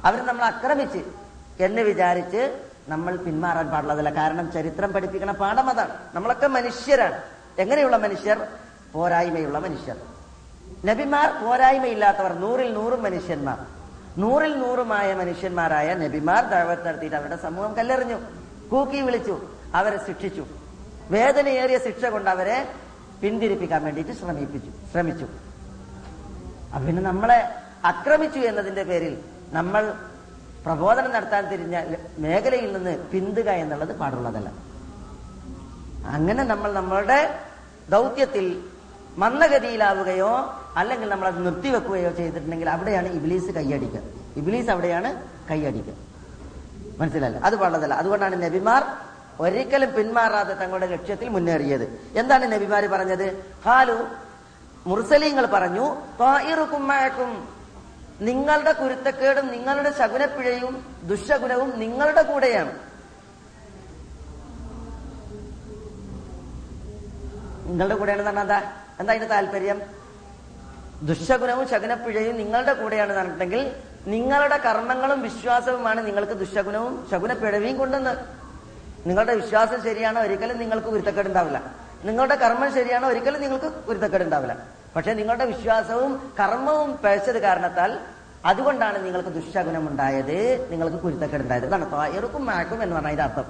[0.05, 0.99] അവർ നമ്മൾ ആക്രമിച്ച്
[1.59, 5.97] എന്ന് വിചാരിച്ച് നമ്മൾ പിന്മാറാൻ പാടുള്ളതല്ല കാരണം ചരിത്രം പഠിപ്പിക്കുന്ന പാഠം അതാണ്.
[6.13, 7.21] നമ്മളൊക്കെ മനുഷ്യരാണ്.
[7.59, 8.47] എങ്ങനെയുള്ള മനുഷ്യർ?
[8.93, 9.95] പോരായ്മയുള്ള മനുഷ്യർ.
[10.85, 12.33] നബിമാർ പോരായ്മയില്ലാത്തവർ.
[12.33, 13.82] നൂറിൽ നൂറും മനുഷ്യന്മാർ.
[14.17, 18.15] നൂറിൽ നൂറുമായ മനുഷ്യന്മാരായ നബിമാർ ദഴവത്ത് നടത്തിയിട്ട് അവരുടെ സമൂഹം കല്ലെറിഞ്ഞു.
[18.69, 19.41] കൂക്കി വിളിച്ചു.
[19.75, 20.45] അവരെ ശിക്ഷിച്ചു.
[21.11, 22.69] വേദനയേറിയ ശിക്ഷ കൊണ്ട് അവരെ
[23.21, 24.71] പിന്തിരിപ്പിക്കാൻ വേണ്ടിയിട്ട് ശ്രമിപ്പിച്ചു.
[24.91, 25.25] ശ്രമിച്ചു.
[26.75, 29.17] പിന്നെ നമ്മളെ ആക്രമിച്ചു എന്നതിന്റെ പേരിൽ
[29.51, 29.93] നമ്മൾ
[30.65, 34.49] പ്രബോധനം നടത്താൻ തിരിഞ്ഞ മേഖലയിൽ നിന്ന് പിന്തുക എന്നുള്ളത് പാടുള്ളതല്ല.
[36.07, 37.39] അങ്ങനെ നമ്മൾ നമ്മളുടെ
[37.89, 38.63] ദൗത്യത്തിൽ
[39.17, 43.99] മന്ദഗതിയിലാവുകയോ അല്ലെങ്കിൽ നമ്മൾ അത് നിർത്തിവെക്കുകയോ ചെയ്തിട്ടുണ്ടെങ്കിൽ അവിടെയാണ് ഇബിലീസ് കൈയടിക്കുക.
[44.37, 45.93] ഇബിലീസ് അവിടെയാണ് കൈയടിക്കുക.
[46.99, 48.83] മനസ്സിലല്ല അത് പാടുള്ളതല്ല അതുകൊണ്ടാണ് നബിമാർ
[49.39, 52.01] ഒരിക്കലും പിന്മാറാതെ തങ്ങളുടെ ലക്ഷ്യത്തിൽ മുന്നേറിയത്.
[52.15, 53.45] എന്താണ് നബിമാർ പറഞ്ഞത്?
[53.65, 54.07] ഹാലു
[54.87, 57.63] മുർസലീങ്ങൾ പറഞ്ഞു പായിറുക്കുമ്മയക്കും മഅക്കും."
[58.21, 62.79] നിങ്ങളുടെ കുരുത്തക്കേടും നിങ്ങളുടെ ശകുനപ്പിഴയും ദുശകുനവും നിങ്ങളുടെ കൂടെയാണ്.
[67.65, 68.59] നിങ്ങളുടെ പറഞ്ഞാൽ എന്താ?
[68.99, 70.02] എന്താ അതിന്റെ താല്പര്യം?
[71.09, 73.61] ദുശകുനവും ശകുനപ്പിഴയും നിങ്ങളുടെ കൂടെയാണ് പറഞ്ഞിട്ടുണ്ടെങ്കിൽ
[74.13, 78.13] നിങ്ങളുടെ കർമ്മങ്ങളും വിശ്വാസവുമാണ് നിങ്ങൾക്ക് ദുശകുനവും ശകുനപ്പിഴവിയും കൊണ്ടുവന്ന്.
[79.07, 81.59] നിങ്ങളുടെ വിശ്വാസം ശരിയാണോ ഒരിക്കലും നിങ്ങൾക്ക് കുരുത്തക്കേട് ഉണ്ടാവില്ല
[82.07, 84.55] നിങ്ങളുടെ കർമ്മം ശരിയാണോ ഒരിക്കലും നിങ്ങൾക്ക് കുരുത്തക്കേട് ഉണ്ടാവില്ല
[84.95, 87.91] പക്ഷെ നിങ്ങളുടെ വിശ്വാസവും കർമ്മവും പേശത് കാരണത്താൽ
[88.45, 93.45] അതുകൊണ്ടാണ് നിങ്ങൾക്ക് ദുശകുനം ഉണ്ടായത് നിങ്ങൾക്ക് കുരുത്തക്കേടുണ്ടായത് ഇതാണ് തായറുക്കും മാക്കും എന്ന് പറഞ്ഞ അതിന്റെ അർത്ഥം.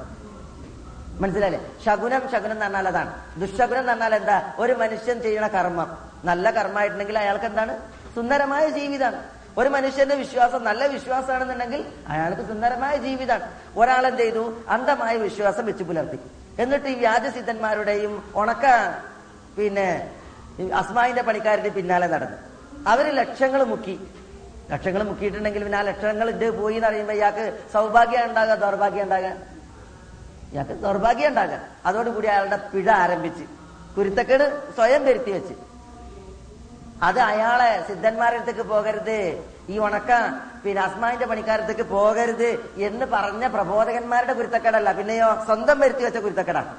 [1.22, 1.72] മനസ്സിലായില്ലേ?
[1.86, 3.40] ശകുനം ശകുനം എന്ന് പറഞ്ഞാൽ അതാണ്.
[3.40, 4.54] ദുശകുനം എന്ന് പറഞ്ഞാൽ എന്താ?
[4.60, 5.98] ഒരു മനുഷ്യൻ ചെയ്യുന്ന കർമ്മം.
[6.26, 7.80] നല്ല കർമ്മമായിട്ടുണ്ടെങ്കിൽ അയാൾക്ക് എന്താണ്?
[8.16, 9.24] സുന്ദരമായ ജീവിതമാണ്
[9.58, 14.64] ഒരു മനുഷ്യന്റെ വിശ്വാസം നല്ല വിശ്വാസമാണെന്നുണ്ടെങ്കിൽ അയാൾക്ക് സുന്ദരമായ ജീവിതമാണ് ഒരാൾ എന്ത് ചെയ്തു?
[14.68, 16.20] അന്ധമായ വിശ്വാസം വെച്ച് പുലർത്തി.
[16.60, 18.66] എന്നിട്ട് ഈ വ്യാജസിദ്ധന്മാരുടെയും ഉണക്ക
[19.58, 20.12] പിന്നെ
[20.74, 22.38] അസ്മായിന്റെ പണിക്കാരുടെ പിന്നാലെ നടന്നു.
[22.88, 24.00] അവർ ലക്ഷങ്ങൾ മുക്കി.
[24.72, 29.53] ലക്ഷങ്ങൾ മുക്കിയിട്ടുണ്ടെങ്കിൽ പിന്നെ ആ ലക്ഷങ്ങൾ ഇത് പോയി എന്ന് അറിയുമ്പോൾ ഇയാൾക്ക് സൗഭാഗ്യം ഉണ്ടാകുക ദൗർഭാഗ്യം ഉണ്ടാകുക
[30.54, 33.44] ഇയാൾക്ക് ദൗർഭാഗ്യം ഉണ്ടാകാം അതോടുകൂടി അയാളുടെ പിഴ ആരംഭിച്ച്
[33.98, 35.54] കുരുത്തക്കേട് സ്വയം വരുത്തി വെച്ച്.
[37.04, 39.44] അത് അയാളെ സിദ്ധന്മാരുടെ അടുത്തേക്ക് പോകരുത്.
[39.70, 40.08] ഈ ഉണക്ക
[40.66, 46.76] പിന്നെ അസ്മാന്റെ പണിക്കാരത്തേക്ക് പോകരുത് എന്ന് പറഞ്ഞ പ്രബോധകന്മാരുടെ കുരുത്തക്കേടല്ല പിന്നെയോ സ്വന്തം വരുത്തി വെച്ച കുരുത്തക്കേടാണ്.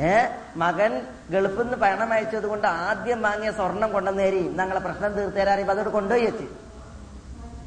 [0.00, 0.26] ഏ?
[0.56, 4.40] മകൻ ഗൾഫിൽ നിന്ന് പണം അയച്ചത് കൊണ്ട് ആദ്യം വാങ്ങിയ സ്വർണം കൊണ്ടുവന്നേരി.
[4.40, 6.44] ഞങ്ങളെ പ്രശ്നം തീർത്തേരാറി അതോട് കൊണ്ടുപോയി വെച്ച്.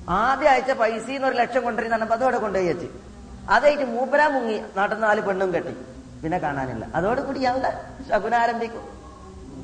[0.10, 3.11] ആദ്യം അയച്ച പൈസ ഒരു ലക്ഷം കൊണ്ടുവരുന്ന അതോടെ കൊണ്ടുപോയി വെച്ച്.
[3.52, 5.78] അതായിട്ട് മൂപ്പരാ മുങ്ങി നാട്ടിൽ നാല് പെണ്ണും കെട്ടി.
[6.24, 6.88] പിന്നെ കാണാനില്ല.
[6.96, 7.74] അതോടുകൂടി ഞങ്ങൾ
[8.10, 8.88] ശകുനം ആരംഭിക്കും.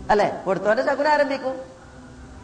[0.10, 0.42] അല്ലെ?
[0.46, 1.78] കൊടുത്തവന്റെ ശകുനം ആരംഭിക്കും.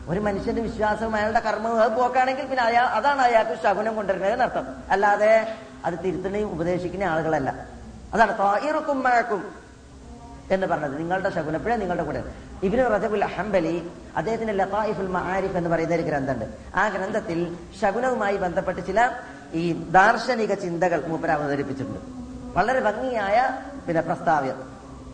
[0.08, 5.58] ഒരു മനുഷ്യന്റെ വിശ്വാസവും അയാളുടെ കർമ്മവും അത് പോക്കാണെങ്കിൽ പിന്നെ അയാൾ അതാണ് അയാൾക്ക് ശകുനം കൊണ്ടുവരുന്നത് എന്നർത്ഥം അല്ലാതെ
[5.86, 7.68] അത് തിരുത്തണയും ഉപദേശിക്കുന്ന ആളുകളല്ല.
[8.14, 9.52] അതാണ് തായിറുക്കും മഴക്കും
[10.52, 10.98] എന്ന് പറഞ്ഞത്.
[10.98, 12.24] നിങ്ങളുടെ ശകുനപ്പിഴ നിങ്ങളുടെ കൂടെ.
[12.64, 16.46] ഇബിന് റജബുൽ ഹംബലി അദ്ദേഹത്തിന്റെ ലതായിഫുൽ മആരിഫ് എന്ന് പറയുന്ന ഒരു ഗ്രന്ഥമുണ്ട്.
[16.76, 19.10] ആ ഗ്രന്ഥത്തിൽ ശകുനവുമായി ബന്ധപ്പെട്ട് ചില
[19.54, 22.00] ഈ ദാർശനിക ചിന്തകൾ മൂപ്പര അവതരിപ്പിച്ചിട്ടുണ്ട്.
[22.58, 23.50] വളരെ ഭംഗിയായ
[23.88, 24.56] പിന്നെ പ്രസ്താവ്യ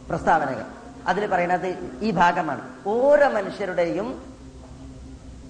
[0.09, 0.63] പ്രസ്താവനകൾ.
[1.07, 1.67] അതിൽ പറയുന്നത്
[2.01, 2.69] ഈ ഭാഗമാണ്.
[2.87, 4.21] ഓരോ മനുഷ്യരുടെയും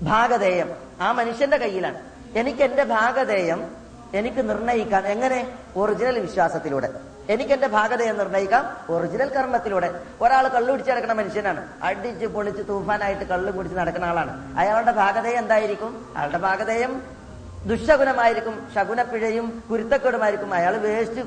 [0.02, 2.02] ഭാഗധേയം ആ മനുഷ്യന്റെ കയ്യിലാണ്.
[2.36, 3.76] എനിക്ക് എന്റെ ഭാഗധേയം
[4.14, 5.58] എനിക്ക് നിർണയിക്കാം എങ്ങനെ?
[5.76, 6.94] ഒറിജിനൽ വിശ്വാസത്തിലൂടെ.
[7.30, 10.04] എനിക്ക് എന്റെ ഭാഗതയെ നിർണയിക്കാം ഒറിജിനൽ കർമ്മത്തിലൂടെ.
[10.22, 11.68] ഒരാൾ കള്ളു പിടിച്ച് നടക്കുന്ന മനുഷ്യനാണ്.
[11.84, 14.60] അടിച്ച് പൊളിച്ച് തൂഫാനായിട്ട് കള്ളു കുടിച്ച് നടക്കുന്ന ആളാണ്.
[14.60, 16.14] അയാളുടെ ഭാഗതയെ എന്തായിരിക്കും?
[16.18, 17.19] അയാളുടെ ഭാഗതയം
[17.66, 20.54] ദുശകുനമായിരിക്കും ശകുനപ്പിഴയും കുരുത്തക്കേടുമായിരിക്കും.
[20.54, 21.22] അയാൾ വേസ്റ്റ്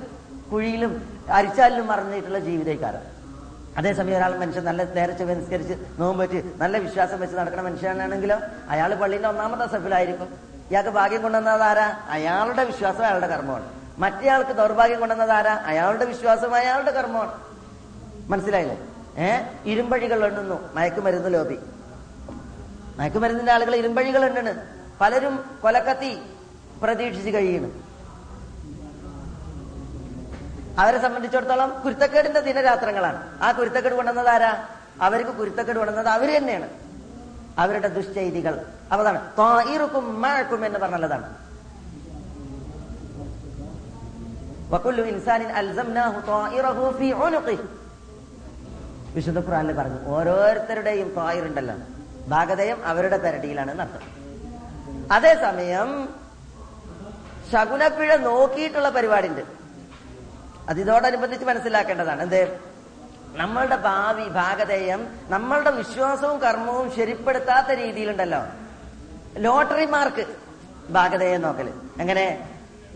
[0.51, 2.99] കുഴിയിലും അരിച്ചാലിലും മറന്നിട്ടുള്ള ജീവിതക്കാരൻ
[3.79, 9.29] അതേസമയം ഒരാൾ മനുഷ്യൻ നല്ല നേരത്തെ നിസ്കരിച്ച് നോമ്പ് വെച്ച് നല്ല വിശ്വാസം വെച്ച് നടക്കുന്ന മനുഷ്യനാണെങ്കിലോ അയാൾ പള്ളിന്റെ
[9.29, 10.39] ഒന്നാമത്തെ സഫിലായിരിക്കും.
[10.71, 12.01] ഇയാൾക്ക് ഭാഗ്യം കൊണ്ടുവന്നത് ആരാ?
[12.09, 13.69] അയാളുടെ വിശ്വാസം അയാളുടെ കർമ്മമാണ്.
[13.99, 15.55] മറ്റേയാൾക്ക് ദൗർഭാഗ്യം കൊണ്ടുവന്നത് ആരാ?
[15.55, 17.33] അയാളുടെ വിശ്വാസം അയാളുടെ കർമ്മമാണ്.
[18.29, 18.79] മനസ്സിലായില്ലേ?
[19.19, 19.41] ഏ?
[19.65, 20.75] ഇരുമ്പഴികൾ എണ്ണുന്നു.
[20.75, 21.59] മയക്കുമരുന്ന് ലോബി.
[22.99, 24.82] മയക്കുമരുന്നിന്റെ ആളുകൾ ഇരുമ്പഴികൾ എണ്ണണ്.
[25.03, 26.23] പലരും കൊലക്കത്തി
[26.83, 27.71] പ്രതീക്ഷിച്ച് കഴിയുന്നു
[30.79, 33.39] അവരെ സംബന്ധിച്ചിടത്തോളം കുരുത്തക്കേടിന്റെ ദിനരാത്രങ്ങളാണ്.
[33.43, 34.69] ആ കുരുത്തക്കേട് കൊണ്ടുവന്നത് ആരാ?
[35.01, 36.69] അവർക്ക് കുരുത്തക്കേട് കൊണ്ടുവന്നത് അവർ തന്നെയാണ്.
[37.59, 41.37] അവരുടെ ദുശ്ചൈതികൾ അപ്പതാണ് തായിറുക്കും മഴക്കും എന്ന് പറഞ്ഞതാണ്
[45.07, 45.51] ഇൻസാനിൻ
[46.29, 47.13] തായിറഹു ഫീ
[49.15, 51.75] വിശുദ്ധ ഖുറാനിൽ പറഞ്ഞു ഓരോരുത്തരുടെയും തോയിറുണ്ടല്ലോ
[52.29, 54.22] ഭാഗതയം അവരുടെ പെരടിയിലാണ് എന്നർത്ഥം
[55.11, 56.09] അതേസമയം
[57.53, 59.41] ശകുനപ്പിഴ നോക്കിയിട്ടുള്ള പരിപാടി ഉണ്ട്
[60.69, 62.23] അത് ഇതോടനുബന്ധിച്ച് മനസ്സിലാക്കേണ്ടതാണ്.
[62.23, 62.61] എന്ത്?
[63.35, 68.43] നമ്മളുടെ ഭാവി ഭാഗതേയം നമ്മളുടെ വിശ്വാസവും കർമ്മവും ശരിപ്പെടുത്താത്ത രീതിയിലുണ്ടല്ലോ.
[69.37, 70.27] Lottery mark
[70.91, 71.73] ഭാഗതേയം നോക്കൽ.
[72.01, 72.49] അങ്ങനെ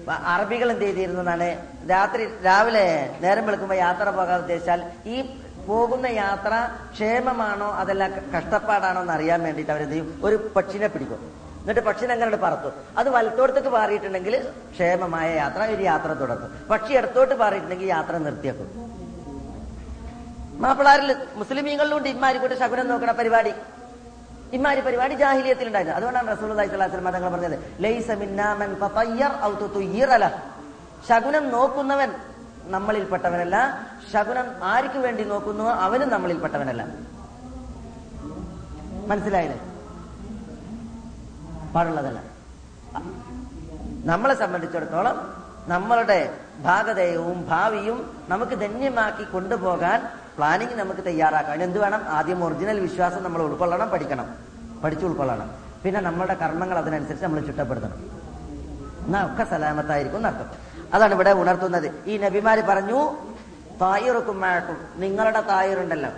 [0.08, 1.48] അറബികൾ എന്ത് ചെയ്തിരുന്നതാണ്?
[1.90, 9.42] രാത്രി രാവിലെ നേരം വെളുക്കുമ്പോൾ യാത്ര പോകാൻ ഉദ്ദേശിച്ചാൽ ഈ പോകുന്ന യാത്ര ക്ഷേമമാണോ അതല്ല കഷ്ടപ്പാടാണോ എന്ന് അറിയാൻ
[9.42, 10.20] വേണ്ടിയിട്ട് അവരെന്ത് ചെയ്യും?
[10.24, 11.45] ഒരു പക്ഷിനെ പിടിക്കും.
[11.66, 12.68] എന്നിട്ട് പക്ഷി അങ്ങനെ പറത്തു.
[12.98, 14.34] അത് വലത്തോടത്തേക്ക് പാറിയിട്ടുണ്ടെങ്കിൽ
[14.74, 18.68] ക്ഷേമമായ യാത്ര ഒരു യാത്ര തുടർത്തും പക്ഷി ഇടത്തോട്ട് പാറിയിട്ടുണ്ടെങ്കിൽ യാത്ര നിർത്തിയേക്കും.
[20.64, 23.52] മാപ്പിളാരിൽ മുസ്ലിമീങ്ങളിലുണ്ട് ഇമ്മാരി കൂടെ ശകുനം നോക്കണ പരിപാടി.
[24.56, 26.50] ഇമ്മാരി പരിപാടി ജാഹിലിയത്തിൽ ഉണ്ടായിരുന്നു അതുകൊണ്ടാണ് റസൂൽ
[27.16, 30.40] തങ്ങൾ പറഞ്ഞത് ലൈസ മിന്നാ മൻ തതയ്യർ ഔ തുതയ്യിറ ലഹ്.
[31.08, 32.10] ശകുനം നോക്കുന്നവൻ
[32.74, 33.56] നമ്മളിൽപ്പെട്ടവനല്ല.
[34.12, 35.66] ശകുനം ആർക്ക് വേണ്ടി നോക്കുന്നു?
[35.86, 36.82] അവനും നമ്മളിൽപ്പെട്ടവനല്ല.
[39.10, 39.58] മനസ്സിലായില്ലേ?
[41.76, 42.22] പാടുള്ളതല്ല
[44.04, 52.02] നമ്മളെ സംബന്ധിച്ചിടത്തോളം നമ്മളുടെ ഭാഗതയവും ഭാവിയും നമുക്ക് ധന്യമാക്കി കൊണ്ടുപോകാൻ പ്ലാനിങ് നമുക്ക് തയ്യാറാക്കാം അതിന് എന്ത് വേണം?
[52.08, 54.34] ആദ്യം ഒറിജിനൽ വിശ്വാസം നമ്മൾ ഉൾക്കൊള്ളണം പഠിക്കണം.
[54.84, 55.50] പഠിച്ചു ഉൾക്കൊള്ളണം.
[55.82, 58.26] പിന്നെ നമ്മളുടെ കർമ്മങ്ങൾ അതിനനുസരിച്ച് നമ്മൾ ചുട്ടപ്പെടുത്തണം.
[59.06, 60.46] എന്നാ ഒക്കെ സലാമത്തായിരിക്കും എന്നർത്ഥം.
[60.94, 62.02] അതാണ് ഇവിടെ ഉണർത്തുന്നത്.
[62.06, 63.16] ഈ നബിമാര് പറഞ്ഞു
[63.80, 66.10] തായിറുക്കും മഴക്കും നിങ്ങളുടെ തായിറുണ്ടല്ലോ.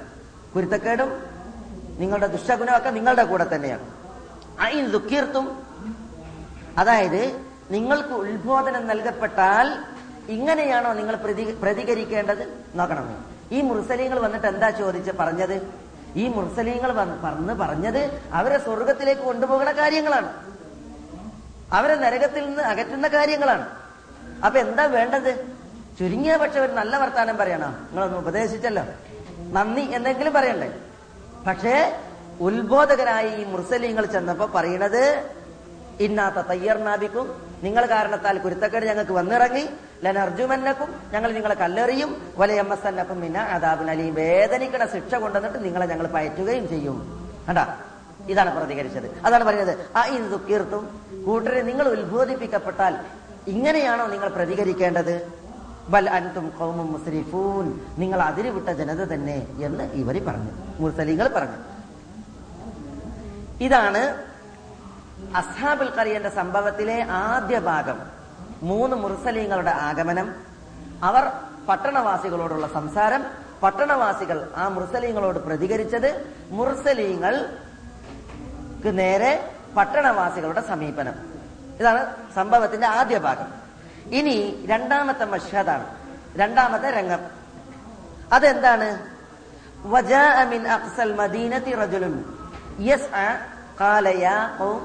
[0.54, 1.22] കുരുത്തക്കേടും
[1.98, 3.97] നിങ്ങളുടെ ദുഷ്ടഗുണമൊക്കെ നിങ്ങളുടെ കൂടെ തന്നെയാണ്.
[4.60, 5.62] അയിൻ ദുഃഖീർത്തും
[6.78, 9.78] അതായത് നിങ്ങൾക്ക് ഉത്ബോധനം നൽകപ്പെട്ടാൽ
[10.28, 12.62] ഇങ്ങനെയാണോ നിങ്ങൾ പ്രതി പ്രതികരിക്കേണ്ടത്?
[12.74, 15.72] നോക്കണം ഈ മുർസലീങ്ങൾ വന്നിട്ട് എന്താ ചോദിച്ച് പറഞ്ഞത്?
[16.16, 16.92] ഈ മുർസലീങ്ങൾ
[17.24, 20.30] പറഞ്ഞ് പറഞ്ഞത് അവരെ സ്വർഗത്തിലേക്ക് കൊണ്ടുപോകുന്ന കാര്യങ്ങളാണ്.
[21.72, 23.68] അവരെ നരകത്തിൽ നിന്ന് അകറ്റുന്ന കാര്യങ്ങളാണ്.
[24.46, 25.46] അപ്പൊ എന്താ വേണ്ടത്?
[25.98, 27.68] ചുരുങ്ങിയ പക്ഷെ ഒരു നല്ല വർത്താനം പറയണോ.
[27.68, 28.82] നിങ്ങളൊന്ന് ഉപദേശിച്ചല്ലോ.
[29.52, 30.74] നന്ദി എന്തെങ്കിലും പറയണ്ടേ?
[31.46, 32.02] പക്ഷേ
[32.40, 35.30] ഉത്ബോധകരായി ഈ മുർസലിങ്ങൾ ചെന്നപ്പോ പറയണത്
[36.00, 39.68] ഇന്നാത്ത തയ്യർനാബിക്കും നിങ്ങൾ കാരണത്താൽ കുരുത്തക്കേട് ഞങ്ങൾക്ക് വന്നിറങ്ങി.
[40.02, 42.32] ലനർജുമന്നക്കും ഞങ്ങൾ നിങ്ങളെ കല്ലെറിയും.
[42.36, 47.28] വലയമ്മസന്നക്കും പിന്നെ അതാബിൻ അലിയും വേദനിക്കണ ശിക്ഷ കൊണ്ടുവന്നിട്ട് നിങ്ങളെ ഞങ്ങൾ പയറ്റുകയും ചെയ്യും.
[47.48, 47.76] കണ്ടാ?
[48.28, 49.20] ഇതാണ് പ്രതികരിച്ചത്.
[49.24, 49.78] അതാണ് പറയുന്നത്.
[49.96, 52.98] ആ ഇത് ദുഃഖീർത്തും കൂട്ടരെ നിങ്ങൾ ഉത്ബോധിപ്പിക്കപ്പെട്ടാൽ
[53.46, 55.32] ഇങ്ങനെയാണോ നിങ്ങൾ പ്രതികരിക്കേണ്ടത്?
[55.88, 57.80] ബൽ അൻതും കൗമും മുസ്രിഫൂൻ.
[57.98, 60.50] നിങ്ങൾ അതിരുവിട്ട ജനത തന്നെ എന്ന് ഇവർ പറഞ്ഞു.
[60.80, 61.77] മുസ്ലിങ്ങൾ പറഞ്ഞു.
[63.60, 64.24] ഇതാണ്
[65.34, 67.98] അസ്ഹാബുൽ കറിയന്റെ സംഭവത്തിലെ ആദ്യ ഭാഗം.
[68.62, 70.34] മൂന്ന് മുർസലീങ്ങളുടെ ആഗമനം
[71.02, 71.32] അവർ
[71.68, 73.24] പട്ടണവാസികളോടുള്ള സംസാരം
[73.62, 81.14] പട്ടണവാസികൾ ആ മുർസലീങ്ങളോട് പ്രതികരിച്ചത് മുർസലീങ്ങൾക്ക് നേരെ പട്ടണവാസികളുടെ സമീപനം.
[81.80, 83.46] ഇതാണ് സംഭവത്തിന്റെ ആദ്യ ഭാഗം.
[84.06, 85.86] ഇനി രണ്ടാമത്തെ മഷാദാണ്
[86.36, 87.18] രണ്ടാമത്തെ രംഗം.
[88.32, 88.98] അതെന്താണ്?
[89.86, 91.74] വജാ അമിൻ അക്സൽ മദീനത്തി
[92.78, 93.36] يسعى
[93.78, 94.80] قال يا قوم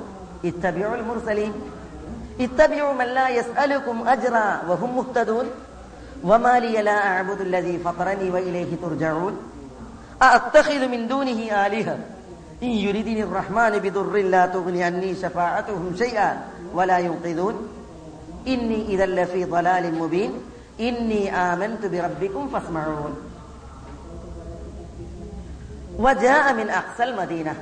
[0.46, 1.54] اتبعوا المرسلين.
[2.40, 5.46] اتبعوا من لا يسألكم أجرا وهم مهتدون.
[6.24, 9.38] وما لي لا أعبد الذي فطرني وإليه ترجعون.
[10.22, 11.98] أأتخذ من دونه آلهة؟
[12.64, 16.42] إن يردني الرحمن بضر لا تغني عني شفاعتهم شيئا
[16.74, 17.68] ولا ينقذون.
[18.48, 20.32] إني إذا لفي ضلال مبين.
[20.80, 23.16] إني آمنت بربكم فاسمعون.
[26.00, 27.56] وجاء من أقصى المدينة.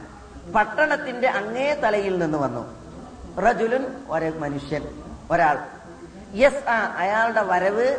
[0.56, 2.82] പട്ടണത്തിന്റെ അങ്ങേ തലയിൽ നിന്ന് വന്നു.
[3.42, 5.60] റജുലുൻ ഒരു മനുഷ്യൻ ഒരാൾ.
[6.34, 7.98] യെസ് ആ അയാളുടെ വരവ്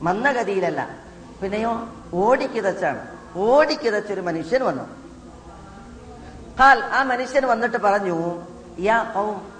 [0.00, 0.96] മന്ദഗതിയിലല്ല
[1.42, 4.82] പിന്നെയോ ഓടിക്കിതച്ചാണ് ഓടിക്കിതച്ചൊരു മനുഷ്യൻ വന്നു.
[6.60, 8.42] കാൽ ആ മനുഷ്യൻ വന്നിട്ട് പറഞ്ഞു
[8.78, 9.52] യാ കൗം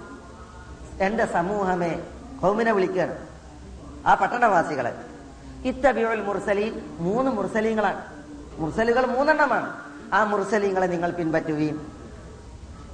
[1.01, 2.03] എന്റെ സമൂഹമേ
[2.41, 3.27] കൗമിനെ വിളിക്കുകയാണ്.
[4.07, 4.95] ആ പട്ടണവാസികളെ.
[5.65, 8.05] ഇത്തബിയോൽ മുർസലീൻ മൂന്ന് മുർസലീങ്ങളാണ്.
[8.57, 9.81] മുർസലുകൾ മൂന്നെണ്ണമാണ്.
[10.13, 11.94] ആ മുർസലീങ്ങളെ നിങ്ങൾ പിൻപറ്റുകയും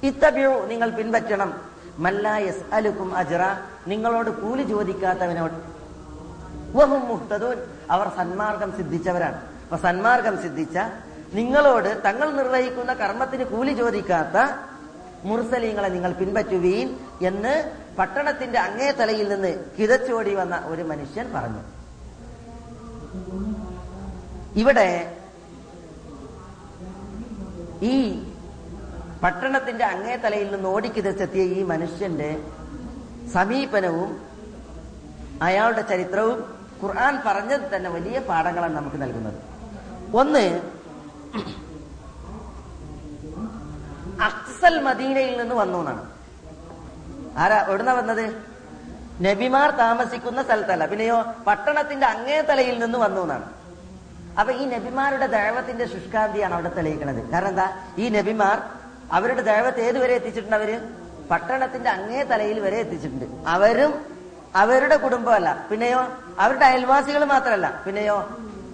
[0.02, 1.50] ഇത്തബിയു നിങ്ങൾ പിൻപറ്റണം.
[1.98, 3.42] മല്ലായസ് അലുക്കും അജറ
[3.86, 5.56] നിങ്ങളോട് കൂലി ചോദിക്കാത്തവനോട്.
[6.76, 7.58] വഹും മുഹ്തദൂൻ
[7.90, 9.38] അവർ സന്മാർഗം സിദ്ധിച്ചവരാണ്.
[9.64, 10.78] അപ്പൊ സന്മാർഗം സിദ്ധിച്ച
[11.34, 14.36] നിങ്ങളോട് തങ്ങൾ നിർവഹിക്കുന്ന കർമ്മത്തിന് കൂലി ചോദിക്കാത്ത
[15.24, 16.88] മുർസലീങ്ങളെ നിങ്ങൾ പിൻപറ്റുകയും
[17.22, 17.54] എന്ന്
[17.98, 21.62] പട്ടണത്തിന്റെ അങ്ങേ തലയിൽ നിന്ന് കിതച്ചോടി വന്ന ഒരു മനുഷ്യൻ പറഞ്ഞു.
[24.62, 24.88] ഇവിടെ
[27.82, 27.94] ഈ
[29.22, 32.30] പട്ടണത്തിന്റെ അങ്ങേ തലയിൽ നിന്ന് ഓടിക്കിതച്ചെത്തിയ ഈ മനുഷ്യന്റെ
[33.32, 34.10] സമീപനവും
[35.42, 36.38] അയാളുടെ ചരിത്രവും
[36.82, 39.38] ഖുർആൻ പറഞ്ഞത് തന്നെ വലിയ പാഠങ്ങളാണ് നമുക്ക് നൽകുന്നത്.
[40.14, 40.44] ഒന്ന്
[44.20, 46.02] അക്സൽ മദീനയിൽ നിന്ന് വന്നു എന്നാണ്.
[47.36, 48.24] ആരാ എവിടുന്ന വന്നത്?
[49.22, 50.86] നബിമാർ താമസിക്കുന്ന സ്ഥലത്തല്ല.
[50.86, 53.46] പിന്നെയോ പട്ടണത്തിന്റെ അങ്ങേ തലയിൽ നിന്ന് വന്നു എന്നാണ്.
[54.40, 57.66] അപ്പൊ ഈ നബിമാരുടെ ദൈവത്തിന്റെ ശുഷ്കാന്തിയാണ് അവിടെ തെളിയിക്കുന്നത് കാരണം എന്താ?
[57.98, 58.81] ഈ നബിമാർ
[59.12, 60.88] അവരുടെ ദൈവത്തെ ഏതുവരെ എത്തിച്ചിട്ടുണ്ട് അവർ?
[61.30, 63.48] പട്ടണത്തിന്റെ അങ്ങേ തലയിൽ വരെ എത്തിച്ചിട്ടുണ്ട്.
[63.48, 64.06] അവരും
[64.56, 65.66] അവരുടെ കുടുംബമല്ല.
[65.70, 67.82] പിന്നെയോ അവരുടെ അയൽവാസികൾ മാത്രമല്ല.
[67.86, 68.28] പിന്നെയോ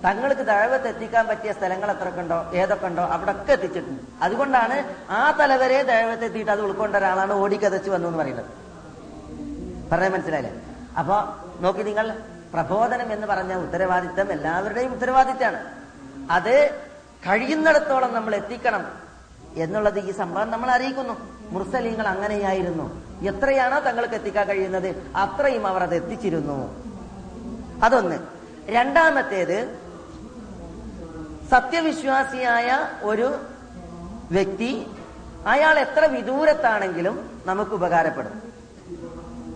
[0.05, 4.03] തങ്ങൾക്ക് ദൈവത്തെ എത്തിക്കാൻ പറ്റിയ സ്ഥലങ്ങൾ എത്രയൊക്കെ ഉണ്ടോ ഏതൊക്കെ ഉണ്ടോ അവിടെ ഒക്കെ എത്തിച്ചിട്ടുണ്ട്.
[4.23, 8.47] അതുകൊണ്ടാണ് ആ തലവരെ ദൈവത്തെ എത്തിയിട്ട് അത് ഉൾക്കൊണ്ട ഒരാളാണ് ഓടിക്കതച്ച് വന്നു എന്ന് പറയുന്നത്.
[9.93, 10.63] പറഞ്ഞ മനസ്സിലായില്ലേ?
[10.99, 11.15] അപ്പൊ
[11.61, 12.19] നോക്കി നിങ്ങൾ
[12.55, 15.71] പ്രബോധനം എന്ന് പറഞ്ഞ ഉത്തരവാദിത്തം എല്ലാവരുടെയും ഉത്തരവാദിത്തമാണ്
[16.31, 16.71] അത്
[17.29, 19.08] കഴിയുന്നിടത്തോളം നമ്മൾ എത്തിക്കണം.
[19.55, 21.15] എന്നുള്ളത് ഈ സംഭവം നമ്മൾ അറിയിക്കുന്നു.
[21.51, 23.05] മുർസലിങ്ങൾ അങ്ങനെയായിരുന്നു.
[23.23, 26.85] എത്രയാണോ തങ്ങൾക്ക് എത്തിക്കാൻ കഴിയുന്നത് അത്രയും അവർ അത് എത്തിച്ചിരുന്നു.
[27.85, 28.19] അതൊന്ന്.
[28.67, 29.79] രണ്ടാമത്തേത്
[31.51, 33.35] സത്യവിശ്വാസിയായ ഒരു
[34.31, 34.87] വ്യക്തി
[35.47, 38.53] അയാൾ എത്ര വിദൂരത്താണെങ്കിലും നമുക്ക് ഉപകാരപ്പെടും.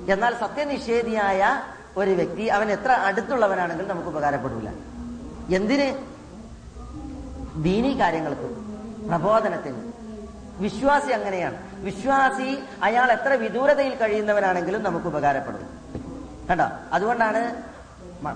[0.09, 1.62] എന്നാൽ സത്യനിഷേധിയായ
[1.96, 4.70] ഒരു വ്യക്തി അവൻ എത്ര അടുത്തുള്ളവനാണെങ്കിലും നമുക്ക് ഉപകാരപ്പെടില്ല
[5.57, 6.12] എന്തിന്?
[7.62, 8.62] ദീനീ കാര്യങ്ങൾക്ക്.
[9.08, 9.92] പ്രബോധനത്തിന്.
[10.62, 11.84] വിശ്വാസി അങ്ങനെയാണ്.
[11.84, 15.68] വിശ്വാസി അയാൾ എത്ര വിദൂരതയിൽ കഴിയുന്നവനാണെങ്കിലും നമുക്ക് ഉപകാരപ്പെടും.
[16.50, 16.64] കണ്ടോ?
[16.92, 17.62] അതുകൊണ്ടാണ്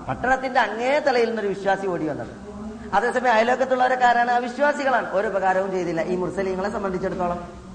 [0.08, 2.46] പട്ടണത്തിന്റെ അങ്ങേ തലയിൽ നിന്നൊരു വിശ്വാസി ഓടി വന്നത്.
[2.94, 4.30] അതേസമയം അയലോക്കത്തുള്ളവരൊക്കെ ആരാണ്?
[4.30, 6.02] അവിശ്വാസികളാണ് ഒരു ഉപകാരവും ചെയ്തില്ല.
[6.02, 7.66] ഈ മുർസലീങ്ങളെ സംബന്ധിച്ചിടത്തോളം.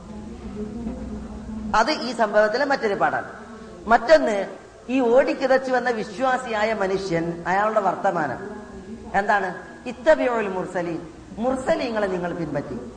[1.75, 3.31] അത് ഈ സംഭവത്തിലെ മറ്റൊരു പാടാണ്
[3.87, 4.45] മറ്റൊന്ന്
[4.89, 8.61] ഈ ഓടിക്കിതച്ചു വന്ന വിശ്വാസിയായ മനുഷ്യൻ അയാളുടെ വർത്തമാനം.
[9.13, 9.53] എന്താണ്?
[9.85, 11.20] ഇത്തബിയോൽ മുർസലീൻ.
[11.37, 12.91] മുർസലീങ്ങളെ നിങ്ങൾ പിൻപറ്റി.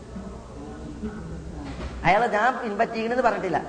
[2.05, 3.62] അയാളെ ഞാൻ പിൻപറ്റിയെന്ന് പറഞ്ഞിട്ടില്ല.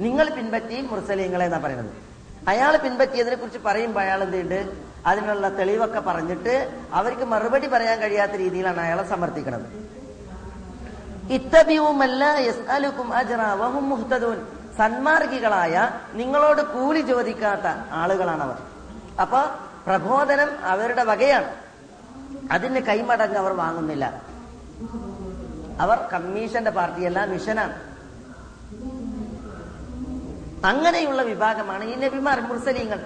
[0.00, 1.90] നിങ്ങൾ പിൻപറ്റി മുർസലീങ്ങളെ എന്നാ പറയുന്നത്.
[2.48, 4.72] അയാൾ പിൻപറ്റിയതിനെ കുറിച്ച് പറയുമ്പോൾ അയാൾ എന്തുണ്ട്
[5.06, 9.84] അതിനുള്ള തെളിവൊക്കെ പറഞ്ഞിട്ട് അവർക്ക് മറുപടി പറയാൻ കഴിയാത്ത രീതിയിലാണ് അയാളെ സമർത്ഥിക്കുന്നത്
[14.76, 18.58] സന്മാർഗികളായ നിങ്ങളോട് കൂലി ചോദിക്കാത്ത ആളുകളാണവർ.
[19.20, 19.42] അപ്പൊ
[19.86, 21.63] പ്രബോധനം അവരുടെ വകയാണ്.
[22.50, 24.22] അതിന് കൈമടങ്ങ് അവർ വാങ്ങുന്നില്ല.
[25.80, 27.94] അവർ കമ്മീഷന്റെ പാർട്ടിയല്ല മിഷനാണ്.
[30.66, 33.00] അങ്ങനെയുള്ള വിഭാഗമാണ് ഈ നബിമാർ മുർസലീങ്ങൾ.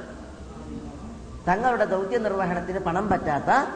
[1.48, 3.66] തങ്ങളുടെ ദൗത്യ നിർവഹണത്തിന് പണം പറ്റാത്ത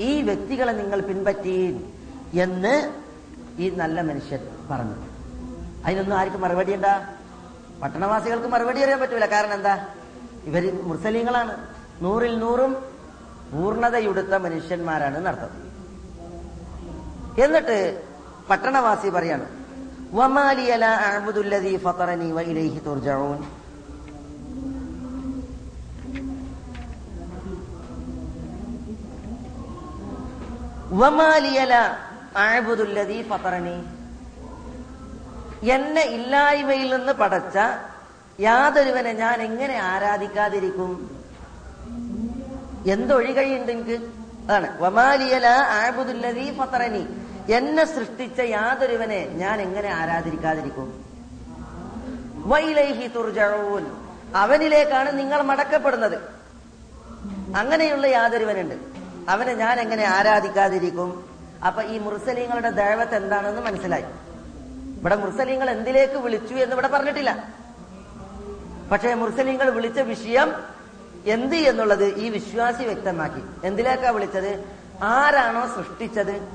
[0.00, 1.84] ഈ വ്യക്തികളെ നിങ്ങൾ പിൻപറ്റി
[2.34, 2.92] എന്ന്
[3.58, 4.94] ഈ നല്ല മനുഷ്യൻ പറഞ്ഞു.
[5.84, 7.14] അതിനൊന്നും ആർക്കും മറുപടി എന്താ?
[7.82, 9.26] പട്ടണവാസികൾക്ക് മറുപടി അറിയാൻ പറ്റൂല.
[9.26, 9.86] കാരണം എന്താ?
[10.44, 11.66] ഇവർ മുർസലീങ്ങളാണ്.
[12.02, 12.95] നൂറിൽ നൂറും
[13.52, 15.52] പൂർണതയുടുത്ത മനുഷ്യന്മാരാണ് നടത്തം
[17.42, 17.78] എന്നിട്ട്
[18.50, 19.46] പട്ടണവാസി പറയാണ്
[35.70, 37.56] എന്നെ ഇല്ലായ്മയിൽ നിന്ന് പടച്ച
[38.38, 40.90] യാതൊരുവനെ ഞാൻ എങ്ങനെ ആരാധിക്കാതിരിക്കും?
[42.90, 44.02] എന്തൊഴികഴിയുണ്ട് എനിക്ക്
[44.44, 45.46] അതാണ് വമാലിയല
[45.86, 47.06] ആബുദുല്ലദീ ഫത്തറനി
[47.52, 51.04] എന്നെ സൃഷ്ടിച്ച യാതൊരുവനെ ഞാൻ എങ്ങനെ ആരാധിക്കാതിരിക്കും?
[52.36, 53.96] വൈലൈഹി തുർജഊൻ.
[54.36, 56.18] അവനിലേക്കാണ് നിങ്ങൾ മടക്കപ്പെടുന്നത്.
[57.56, 58.74] അങ്ങനെയുള്ള യാതൊരുവനുണ്ട്.
[59.28, 61.24] അവനെ ഞാൻ എങ്ങനെ ആരാധിക്കാതിരിക്കും?
[61.66, 64.04] അപ്പൊ ഈ മുർസലീങ്ങളുടെ ദൈവത്ത് എന്താണെന്ന് മനസ്സിലായി.
[65.00, 67.48] ഇവിടെ മുർസലീങ്ങൾ എന്തിലേക്ക് വിളിച്ചു എന്ന് ഇവിടെ പറഞ്ഞിട്ടില്ല.
[68.92, 70.75] പക്ഷേ മുർസലീങ്ങൾ വിളിച്ച വിഷയം
[71.26, 73.66] എന്ത് എന്നുള്ളത് ഈ വിശ്വാസി വ്യക്തമാക്കി.
[73.66, 74.64] എന്തിലേക്കാ വിളിച്ചത്?
[75.02, 76.48] ആരാണോ സൃഷ്ടിച്ചത്?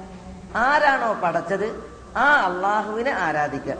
[0.56, 1.92] ആരാണോ പടച്ചത്?
[2.18, 3.74] ആ അള്ളാഹുവിനെ ആരാധിക്കുക.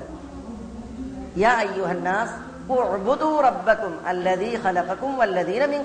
[5.18, 5.84] വല്ലദീന മിൻ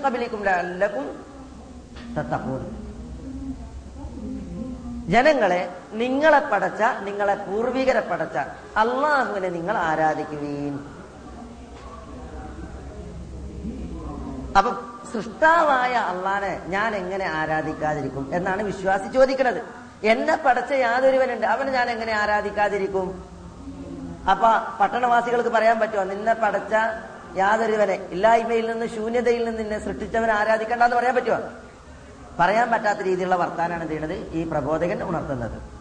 [5.09, 8.37] ജനങ്ങളെ നിങ്ങളെ പടച്ച നിങ്ങളെ പൂർവികരെ പടച്ച
[8.79, 10.97] അള്ളാഹുവിനെ നിങ്ങൾ ആരാധിക്കുകയും.
[14.59, 19.63] അപ്പൊ സൃഷ്ടാവായ അള്ളാനെ ഞാൻ എങ്ങനെ ആരാധിക്കാതിരിക്കും എന്നാണ് വിശ്വാസി ചോദിക്കുന്നത്
[20.07, 21.47] എന്നെ പടച്ച യാതൊരുവനുണ്ട്.
[21.47, 23.25] അവനെ ഞാൻ എങ്ങനെ ആരാധിക്കാതിരിക്കും?
[24.31, 24.49] അപ്പൊ
[24.81, 26.05] പട്ടണവാസികൾക്ക് പറയാൻ പറ്റുമോ?
[26.05, 26.75] നിന്നെ പടച്ച
[27.37, 31.39] യാതൊരുവനെ ഇല്ലായ്മയിൽ നിന്ന് ശൂന്യതയിൽ നിന്ന് നിന്നെ സൃഷ്ടിച്ചവനെ ആരാധിക്കണ്ടെന്ന് പറയാൻ പറ്റുമോ?
[32.41, 35.77] പറയാൻ പറ്റാത്ത രീതിയിലുള്ള വർത്താനാണ് ചെയ്യുന്നത് ഈ പ്രബോധകൻ ഉണർത്തുന്നത്.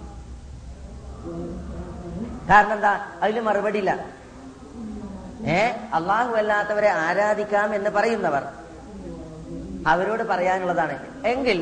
[2.47, 3.07] കാരണം എന്താ?
[3.21, 4.05] അതിന് മറുപടിയില്ല.
[5.45, 5.71] ഏ?
[5.93, 8.64] അള്ളാഹു അല്ലാത്തവരെ ആരാധിക്കാം എന്ന് പറയുന്നവർ.
[9.87, 10.95] അവരോട് പറയാനുള്ളതാണ്.
[11.25, 11.59] എങ്കിൽ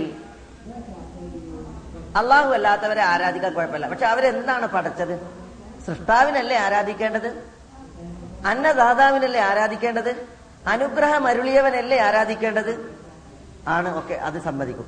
[2.17, 3.87] അള്ളാഹു അല്ലാത്തവരെ ആരാധിക്കാൻ കുഴപ്പമില്ല.
[3.87, 5.15] പക്ഷെ അവരെന്താണ് പഠിച്ചത്
[5.85, 7.29] സൃഷ്ടാവിനല്ലേ ആരാധിക്കേണ്ടത്?
[8.45, 10.27] അന്നദാതാവിനല്ലേ ആരാധിക്കേണ്ടത്?
[10.67, 12.95] അനുഗ്രഹം അരുളിയവനല്ലേ ആരാധിക്കേണ്ടത്?
[13.67, 14.87] ആണ് ഒക്കെ അത് സമ്മതിക്കും.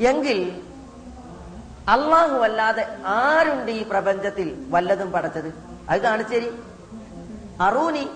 [0.00, 0.62] എങ്കിൽ
[1.88, 5.54] അള്ളാഹു അല്ലാതെ ആരുണ്ട് ഈ പ്രപഞ്ചത്തിൽ വല്ലതും പടച്ചത്?
[5.88, 6.50] അത് കാണിച്ചേരി.
[7.60, 8.10] അറൂനി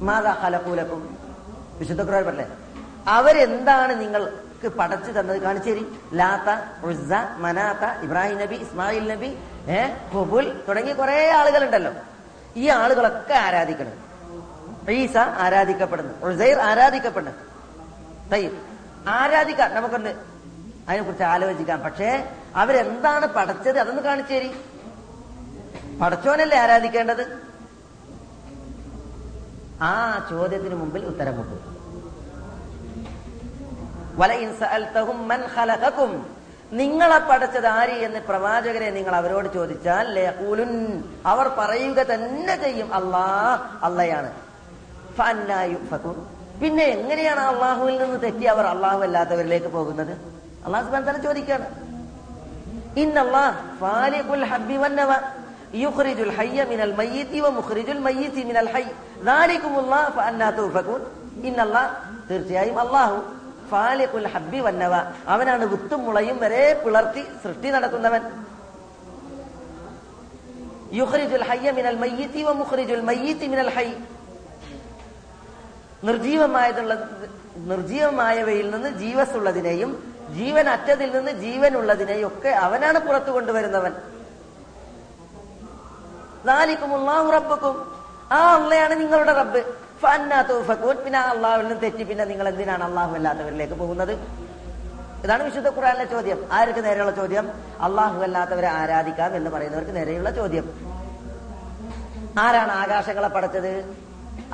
[0.00, 1.18] മാതാ ഹലക്കൂലക്കും
[1.78, 2.46] വിശുദ്ധ കുറവല്ലേ
[3.08, 5.42] അവരെന്താണ് നിങ്ങൾക്ക് പടച്ചു തന്നത്?
[5.42, 5.86] കാണിച്ചേരി.
[6.14, 9.38] ലാത്ത ഉസ മനാത്ത ഇബ്രാഹിം നബി ഇസ്മായിൽ നബി
[9.68, 11.92] ഏ ഹുബുൽ തുടങ്ങിയ കുറെ ആളുകളുണ്ടല്ലോ.
[12.56, 14.12] ഈ ആളുകളൊക്കെ ആരാധിക്കണം.
[14.90, 16.26] ഈസ ആരാധിക്കപ്പെടുന്നു.
[16.26, 17.32] ഉസൈർ ആരാധിക്കപ്പെടുന്നു.
[18.32, 18.48] തൈ
[19.08, 19.74] ആരാധിക്കാം.
[19.74, 20.10] നമുക്കൊന്ന്
[20.88, 21.80] അതിനെക്കുറിച്ച് ആലോചിക്കാം.
[21.80, 23.78] പക്ഷേ അവരെന്താണ് പടച്ചത്?
[23.78, 24.50] അതൊന്ന് കാണിച്ചേരി.
[25.98, 27.38] പടച്ചോനല്ലേ ആരാധിക്കേണ്ടത്?
[29.82, 31.71] ആ ചോദ്യത്തിന് മുമ്പിൽ ഉത്തരം മുട്ടും.
[34.60, 35.40] സഅൽതഹും മൻ
[36.80, 40.06] നിങ്ങളെ പടച്ചത് ആര് എന്ന് പ്രവാചകരെ നിങ്ങൾ അവരോട് ചോദിച്ചാൽ
[41.32, 42.88] അവർ പറയുക തന്നെ ചെയ്യും.
[42.98, 43.26] അള്ളാ
[45.72, 46.18] യുഫകൂൻ
[46.60, 50.14] പിന്നെ എങ്ങനെയാണ് അള്ളാഹുവിൽ നിന്ന് തെറ്റി അവർ അള്ളാഹു അല്ലാത്തവരിലേക്ക് പോകുന്നത്?
[50.66, 51.66] അള്ളാഹു വതആല ചോദിക്കാണ്
[62.30, 63.18] തീർച്ചയായും അള്ളാഹു.
[64.28, 64.94] ഹബ്ബി വന്നവ.
[65.28, 68.22] അവനാണ് വിത്തും മുളയും വരെ പിളർത്തി സൃഷ്ടി നടത്തുന്നവൻ.
[71.44, 71.96] ഹയ്യ മിനൽ
[73.46, 73.68] മിനൽ
[76.04, 77.08] നിർജീവമായതുള്ള
[77.56, 79.90] നിർജീവമായവയിൽ നിന്ന് ജീവസുള്ളതിനെയും
[80.30, 83.92] ജീവൻ അറ്റതിൽ നിന്ന് ജീവനുള്ളതിനെയും ഒക്കെ അവനാണ് പുറത്തു കൊണ്ടുവരുന്നവൻ.
[86.44, 87.76] നാലിക്കും ഉള്ളാഹു റബ്ബക്കും.
[88.32, 89.60] ആ അള്ളയാണ് നിങ്ങളുടെ റബ്ബ്.
[90.04, 92.04] പിന്നെ അള്ളാഹുവിൽ നിന്ന് തെറ്റി.
[92.10, 94.14] പിന്നെ നിങ്ങൾ എന്തിനാണ് അള്ളാഹു അല്ലാത്തവരിലേക്ക് പോകുന്നത്?
[95.24, 96.38] ഇതാണ് വിശുദ്ധ ഖുറാനിലെ ചോദ്യം.
[96.58, 97.46] ആർക്ക് നേരെയുള്ള ചോദ്യം?
[97.86, 100.66] അള്ളാഹു അല്ലാത്തവരെ ആരാധിക്കാം എന്ന് പറയുന്നവർക്ക് നേരെയുള്ള ചോദ്യം.
[102.44, 103.72] ആരാണ് ആകാശങ്ങളെ പടച്ചത്?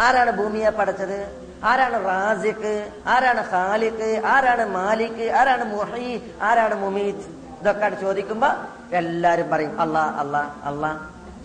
[0.07, 1.19] ആരാണ് ഭൂമിയെ പടച്ചത്?
[1.71, 2.75] ആരാണ് റാസിഖ്?
[3.15, 4.11] ആരാണ് ഖാലിഖ്?
[4.35, 6.11] ആരാണ് മാലിക് ആരാണ് മുഹി?
[6.49, 7.25] ആരാണ് മുമീത്
[7.61, 8.51] ഇതൊക്കെ ചോദിക്കുമ്പോ
[9.01, 10.91] എല്ലാരും പറയും അല്ലാ അല്ലാ അല്ലാ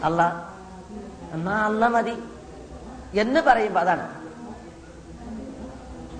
[0.08, 0.28] അല്ലാ
[1.36, 2.16] എന്നാ അല്ല മതി.
[3.16, 4.24] എന്ന് പറയുമ്പോ അതാണ്.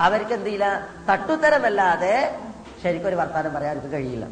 [0.02, 0.88] അവർക്ക് എന്ത് ചെയ്യില്ല?
[1.10, 2.40] തട്ടുത്തരമല്ലാതെ
[2.84, 4.28] ശരിക്കും ഒരു വർത്താനം പറയാൻ അവർക്ക് കഴിയില്ല.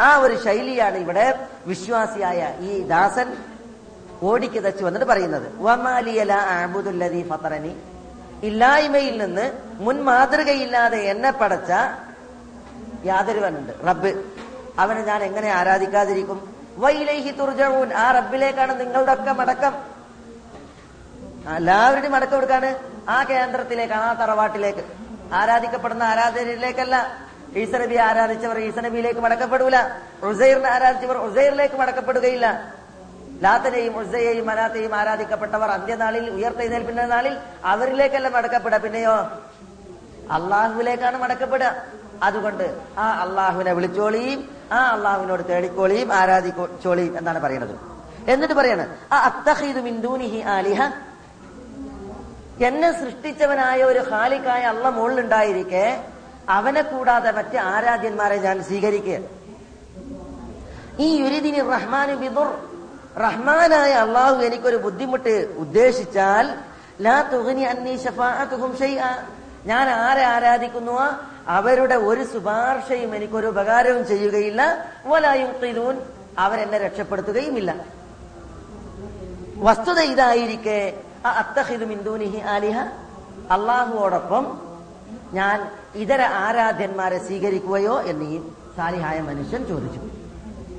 [0.00, 3.36] ആ ഒരു ശൈലിയാണ് ഇവിടെ വിശ്വാസിയായ ഈ ദാസൻ
[4.22, 5.52] ഓടിക്കിതച്ചു വന്നിട്ട് പറയുന്നത്.
[5.56, 7.76] വമാലിയല ആബുദുല്ലതി ഫത്തറനി
[8.42, 11.70] ഇല്ലായ്മയിൽ നിന്ന് മുൻ മാതൃകയില്ലാതെ എന്നെ പടച്ച
[13.04, 13.72] യാതൊരുവനുണ്ട്.
[13.88, 14.24] റബ്ബ്.
[14.78, 16.54] അവനെ ഞാൻ എങ്ങനെ ആരാധിക്കാതിരിക്കും?
[16.76, 19.95] വൈലേഹി തുർജഊൻ ആ റബ്ബിലേക്കാണ് നിങ്ങളുടെ ഒക്കെ മടക്കം.
[21.54, 22.76] എല്ലാവരുടെയും മടക്ക കൊടുക്കാണ്
[23.08, 24.84] ആ കേന്ദ്രത്തിലേക്ക് ആ തറവാട്ടിലേക്ക്.
[25.32, 26.96] ആരാധിക്കപ്പെടുന്ന ആരാധനയിലേക്കല്ല
[27.56, 29.76] ഈസനബി ആരാധിച്ചവർ ഈസനബിയിലേക്ക് മടക്കപ്പെടൂല.
[30.30, 32.76] ഉസൈറിനെ ആരാധിച്ചവർ ഉസൈറിലേക്ക് മടക്കപ്പെടുകയില്ല.
[33.42, 38.78] ലാത്തനെയും ഉസയെയും മനാത്തെയും ആരാധിക്കപ്പെട്ടവർ അന്ത്യനാളിൽ ഉയർത്തെഴുന്നേൽപ്പിന്റെ നാളിൽ അവരിലേക്കല്ല മടക്കപ്പെടുക.
[38.78, 39.16] പിന്നെയോ
[40.36, 41.72] അള്ളാഹുവിലേക്കാണ് മടക്കപ്പെടുക.
[42.22, 47.74] അതുകൊണ്ട് ആ അള്ളാഹുവിനെ വിളിച്ചോളിയും ആ അള്ളാഹുവിനോട് തേടിക്കോളിയും ആരാധിക്കോളിയും എന്നാണ് പറയുന്നത്.
[48.32, 50.82] എന്നിട്ട് പറയാണ് ആ അത്തഹീദു മിന്ദൂനിഹി ആലിഹ
[52.64, 55.86] എന്നെ സൃഷ്ടിച്ചവനായ ഒരു ഹാലിക്കായ അള്ള മുകളിലുണ്ടായിരിക്കെ
[56.56, 59.18] അവനെ കൂടാതെ മറ്റ് ആരാധ്യന്മാരെ ഞാൻ സ്വീകരിക്കുക
[61.06, 62.50] ഈ യുരിദിനി റഹ്മാൻ ബിദുർ
[63.24, 65.34] റഹ്മാനായ അള്ളാഹു എനിക്കൊരു ബുദ്ധിമുട്ട്
[65.64, 66.46] ഉദ്ദേശിച്ചാൽ
[67.06, 69.02] ലാ തുഗ്നി അന്നി ശഫാഅത്തുഹും ഷൈഅ
[69.70, 70.94] ഞാൻ ആരെ ആരാധിക്കുന്നു
[71.58, 74.60] അവരുടെ ഒരു ശുപാർശയും എനിക്കൊരു ഉപകാരവും ചെയ്യുകയില്ല.
[75.06, 75.50] വലായും
[76.44, 77.70] അവരെന്നെ രക്ഷപ്പെടുത്തുകയുമില്ല.
[79.66, 80.80] വസ്തുത ഇതായിരിക്കെ
[83.50, 84.58] അള്ളാഹുവോടൊപ്പം
[85.32, 88.40] ഞാൻ ഇതര ആരാധ്യന്മാരെ സ്വീകരിക്കുകയോ എന്ന് ഈ
[88.76, 90.00] സാലിഹായ മനുഷ്യൻ ചോദിച്ചു.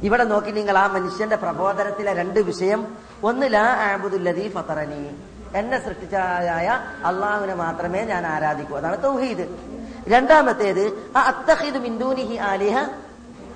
[0.03, 2.97] ഇവിടെ നോക്കി നിങ്ങൾ ആ മനുഷ്യന്റെ പ്രബോധനത്തിലെ രണ്ട് വിഷയം.
[3.23, 5.15] ഒന്ന് ലാ ആബുദുല്ലതി ഫത്തറനി
[5.55, 8.77] എന്നെ സൃഷ്ടിച്ചായ അള്ളാഹുവിനെ മാത്രമേ ഞാൻ ആരാധിക്കൂ.
[8.77, 9.47] അതാണ് തൗഹീദ്.
[10.07, 12.77] രണ്ടാമത്തേത് അത്തഹിദ് മിന്ദൂനിഹി ആലിഹ.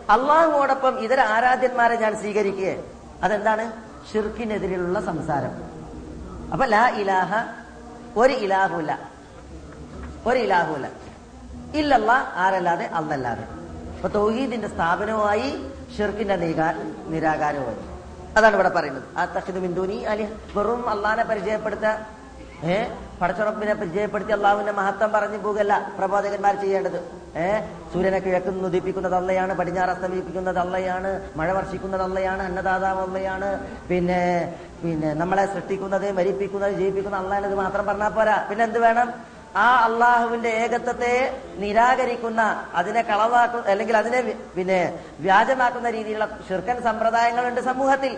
[0.10, 2.84] അള്ളാഹുവോടൊപ്പം ഇതര ആരാധ്യന്മാരെ ഞാൻ സ്വീകരിക്കുകയെ
[3.24, 3.72] അതെന്താണ്?
[4.14, 5.71] ഷിർക്കിനെതിരെയുള്ള സംസാരം.
[6.54, 7.34] അപ്പൊ ലാ ഇലാഹ
[8.20, 8.98] ഒരു ഇലാഹുല
[10.26, 10.88] ഒരു ഇലാഹുല
[11.76, 13.44] ഇല്ലല്ല ആരല്ലാതെ അന്നല്ലാതെ
[13.96, 17.78] അപ്പൊ തൗഹീദിന്റെ സ്ഥാപനവുമായി ഷിർക്കിന്റെ നിരാ- നിരാകാരവുമായി.
[18.38, 19.04] അതാണ് ഇവിടെ പറയുന്നത്.
[19.18, 21.86] ആ തഹിദ് ബിന്ദുനി അലി വെറും അള്ളാനെ പരിചയപ്പെടുത്ത.
[22.66, 22.84] ഏ?
[23.22, 27.00] പടച്ചുറപ്പിനെ പരിചയപ്പെടുത്തി അള്ളാഹുവിന്റെ മഹത്വം പറഞ്ഞു പോകല്ല പ്രബോധകന്മാർ ചെയ്യേണ്ടത്.
[27.44, 27.60] ഏഹ്
[27.92, 31.10] സൂര്യനെ കിഴക്ക് ഉദിപ്പിക്കുന്നത് അള്ളയാണ് പടിഞ്ഞാറ് അസ്തമിപ്പിക്കുന്നത് അള്ളയാണ്
[31.40, 33.50] മഴ വർഷിക്കുന്നത് അള്ളയാണ് അന്നദാതാവ് അള്ളയാണ്
[33.90, 34.22] പിന്നെ
[34.84, 38.38] പിന്നെ നമ്മളെ സൃഷ്ടിക്കുന്നത് മരിപ്പിക്കുന്നത് ജീവിപ്പിക്കുന്നത് ഇത് മാത്രം പറഞ്ഞാൽ പോരാ.
[38.50, 39.10] പിന്നെ എന്ത് വേണം?
[39.64, 41.14] ആ അള്ളാഹുവിന്റെ ഏകത്വത്തെ
[41.64, 42.42] നിരാകരിക്കുന്ന
[42.80, 44.20] അതിനെ കളവാക്കുന്ന അല്ലെങ്കിൽ അതിനെ
[44.56, 44.78] പിന്നെ
[45.26, 48.14] വ്യാജമാക്കുന്ന രീതിയിലുള്ള ഷിർക്കൻ സമ്പ്രദായങ്ങളുണ്ട് സമൂഹത്തിൽ.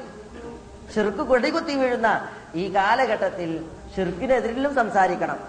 [0.94, 2.10] ഷിർക്ക് കൊടികുത്തി വീഴുന്ന
[2.56, 5.40] ഈ കാലഘട്ടത്തിൽ ഷിർക്കിനെതിരിലും സംസാരിക്കണം.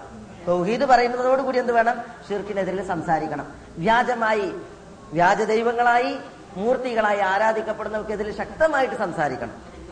[0.47, 2.01] തൗഹീദ് പറയുന്നതോടുകൂടി എന്ത് വേണം?
[2.29, 3.47] ഷിർക്കിനെതിരിൽ സംസാരിക്കണം.
[3.77, 4.51] വ്യാജമായി
[5.13, 6.17] വ്യാജ ദൈവങ്ങളായി
[6.57, 9.51] മൂർത്തികളായി ആരാധിക്കപ്പെടുന്നവർക്കെതിരെ ശക്തമായിട്ട് സംസാരിക്കണം.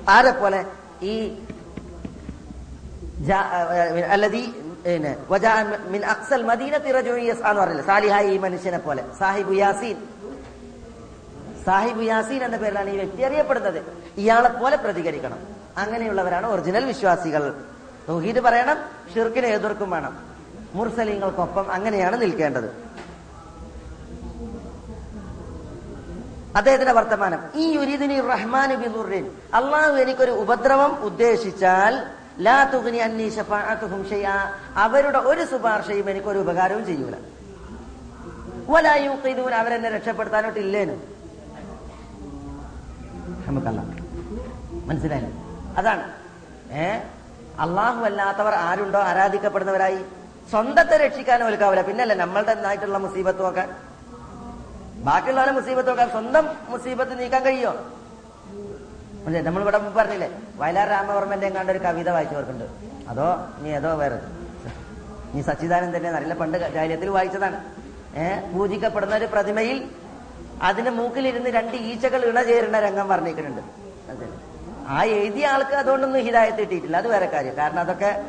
[0.10, 0.66] ആരെ പോലെ?
[1.02, 1.36] ഈ
[7.52, 9.04] എന്ന് പറയില്ലേ സാലിഹായ ഈ മനുഷ്യനെ പോലെ.
[9.20, 9.98] സാഹിബ് യാസീൻ.
[11.66, 13.84] സാഹിബ് യാസീൻ എന്ന പേരിലാണ് ഈ വ്യക്തി അറിയപ്പെടുന്നത്.
[14.18, 15.63] ഇയാളെ പോലെ പ്രതികരിക്കണം.
[15.78, 17.66] അങ്ങനെയുള്ളവരാണ് ഒറിജിനൽ വിശ്വാസികൾ.
[18.08, 18.78] തൗഹീദ് പറയണം
[19.16, 20.18] ഷിർക്കിനെ എതിർക്കും വേണം.
[20.74, 22.84] മുർസലിങ്ങൾക്കൊപ്പം അങ്ങനെയാണ് നിൽക്കേണ്ടത്.
[26.56, 28.74] അദ്ദേഹത്തിന്റെ വർത്തമാനം ഈ യുരീദിനി റഹ്മാൻ
[29.54, 32.04] അള്ളാഹു എനിക്കൊരു ഉപദ്രവം ഉദ്ദേശിച്ചാൽ
[32.40, 33.30] ലാ തുഗ്നി അന്നി
[34.76, 37.16] അവരുടെ ഒരു ശുപാർശയും എനിക്കൊരു ഉപകാരവും ചെയ്യൂല.
[38.70, 41.04] വലാ യൂഖിദൂൻ അവരെന്നെ രക്ഷപ്പെടുത്താനോട്ടില്ലേനും?
[43.48, 43.84] നമുക്കല്ല
[44.86, 45.43] മനസ്സിലായില്ലേ?
[45.78, 46.12] അതാണ്.
[46.72, 47.00] ഏ?
[47.60, 49.00] അള്ളാഹു അല്ലാത്തവർ ആരുണ്ടോ?
[49.00, 50.06] ആരാധിക്കപ്പെടുന്നവരായി.
[50.50, 53.70] സ്വന്തത്തെ രക്ഷിക്കാനും ഒരുക്കാവില്ല പിന്നല്ലേ നമ്മളുടെ നായിട്ടുള്ള മുസീബത്ത് നോക്കാൻ.
[54.96, 57.74] ബാക്കിയുള്ളവരെ മുസീബത്ത് നോക്കാൻ സ്വന്തം മുസീബത്ത് നീക്കാൻ കഴിയോ?
[59.42, 63.28] നമ്മൾ ഇവിടെ പറഞ്ഞില്ലേ വയലാർ രാമവർമ്മന്റെ എങ്ങാണ്ട് ഒരു കവിത വായിച്ചു ഓർക്കുന്നുണ്ട് അതോ
[63.60, 64.18] നീ ഏതോ വേറെ.
[65.34, 67.58] നീ സച്ചിദാനന്ദന്റെ നല്ല പണ്ട് ജാലിയത്തിൽ വായിച്ചതാണ്.
[68.16, 69.90] ഏഹ് പൂജിക്കപ്പെടുന്ന ഒരു പ്രതിമയിൽ
[70.62, 73.62] അതിന്റെ മൂക്കിലിരുന്ന് രണ്ട് ഈച്ചകൾ ഇണ ഇണചേരുന്ന രംഗം വർണിക്കുന്നുണ്ട്.
[74.12, 74.53] അതെ
[74.88, 76.98] ആ എഴുതിയ ആൾക്ക് അതുകൊണ്ടൊന്നും ഹിതായത്ത് കിട്ടിയിട്ടില്ല.
[76.98, 77.58] അത് വേറെ കാര്യം.
[77.58, 78.26] കാരണം അതൊക്കെ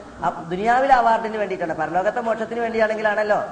[0.49, 1.75] ദുനിയാവിലെ അവാർഡിന് വേണ്ടിയിട്ടാണ്.
[1.75, 3.45] പരലോകത്തെ മോക്ഷത്തിന് വേണ്ടിയാണെങ്കിലാണല്ലോ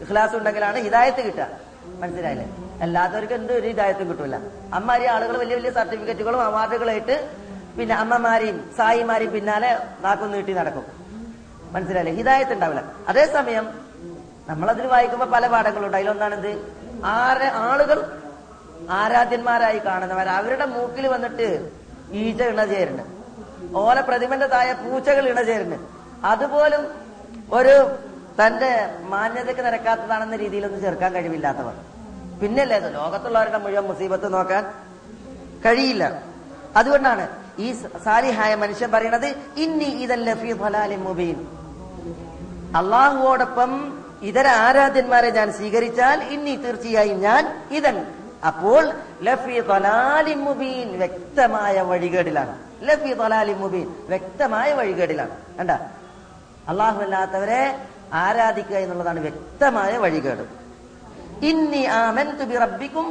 [0.00, 1.46] ഇഖ്ലാസ് ഉണ്ടെങ്കിലാണ് ഹിതായത്ത് കിട്ടുക.
[1.86, 2.46] മനസ്സിലായില്ലേ?
[2.82, 4.36] അല്ലാത്തവർക്ക് എന്ത് ഒരു ഹിതായത്തും കിട്ടൂല.
[4.74, 7.30] അമ്മാരി ആളുകൾ വലിയ വലിയ സർട്ടിഫിക്കറ്റുകളും അവാർഡുകളായിട്ട്
[7.78, 10.86] പിന്നെ അമ്മമാരെയും സായിമാരെയും പിന്നാലെ നാക്കും നീട്ടി നടക്കും.
[11.72, 12.14] മനസ്സിലായില്ലേ?
[12.14, 12.92] ഹിതായത്ത് ഉണ്ടാവില്ല.
[13.08, 13.80] അതേസമയം
[14.48, 15.96] നമ്മളതിന് വായിക്കുമ്പോൾ പല പാഠങ്ങളുണ്ട്.
[15.96, 18.20] അതിലൊന്നാണിത് ആരെ ആളുകൾ
[18.90, 20.28] ആരാധ്യന്മാരായി കാണുന്നവർ.
[20.28, 21.81] അവരുടെ മൂക്കിൽ വന്നിട്ട്
[22.20, 22.40] ഈച്ച
[22.72, 23.04] ചേരുന്നു
[23.80, 25.88] ഓല പ്രതിമന്റെ തായ പൂച്ചകൾ ഇണചേരുന്നുണ്ട്
[26.32, 26.82] അതുപോലും
[27.58, 27.74] ഒരു
[28.40, 28.70] തന്റെ
[29.12, 31.74] മാന്യതയ്ക്ക് നിരക്കാത്തതാണെന്ന രീതിയിലൊന്നും ചേർക്കാൻ കഴിവില്ലാത്തവർ.
[32.40, 34.62] പിന്നല്ലേ അത് ലോകത്തുള്ളവരുടെ മുഴുവൻ മുസീബത്ത് നോക്കാൻ
[35.64, 36.04] കഴിയില്ല.
[36.80, 37.24] അതുകൊണ്ടാണ്
[37.64, 37.68] ഈ
[38.04, 39.28] സാലിഹായ മനുഷ്യൻ പറയുന്നത്
[39.64, 41.38] ഇന്നി ഇതല്ലേ ഫി ഫലാലി മുബീൻ.
[42.80, 43.72] അള്ളാഹുവോടൊപ്പം
[44.30, 47.42] ഇതര ആരാധ്യന്മാരെ ഞാൻ സ്വീകരിച്ചാൽ ഇനി തീർച്ചയായും ഞാൻ
[47.78, 47.96] ഇതൻ
[48.46, 48.90] അപ്പോൾ
[49.22, 52.58] ലഫി തൊലാലി മുബീൻ വ്യക്തമായ വഴികേടിലാണ്.
[52.82, 55.30] ലഫി തൊലാലി മുബീൻ വ്യക്തമായ വഴികേടിലാണ്.
[55.58, 55.70] കണ്ട?
[56.68, 57.78] അല്ലാത്തവരെ
[58.12, 60.62] ആരാധിക്കുക എന്നുള്ളതാണ് വ്യക്തമായ വഴികേട്.
[61.46, 63.06] ഇന്നി ആമൻതു ബി റബ്ബിക്കും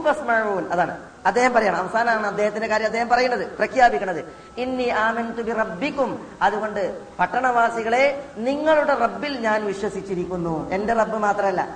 [0.71, 0.97] അതാണ്.
[1.25, 1.75] അദ്ദേഹം പറയണം.
[1.75, 4.25] അവസാനമാണ് അദ്ദേഹത്തിന്റെ കാര്യം അദ്ദേഹം പറയുന്നത് പ്രഖ്യാപിക്കുന്നത്
[4.57, 10.69] ഇന്നി ആമൻതു ബി റബ്ബിക്കും അതുകൊണ്ട് പട്ടണവാസികളെ നിങ്ങളുടെ റബ്ബിൽ ഞാൻ വിശ്വസിച്ചിരിക്കുന്നു.
[10.69, 11.67] എന്റെ റബ്ബ് മാത്രമല്ല.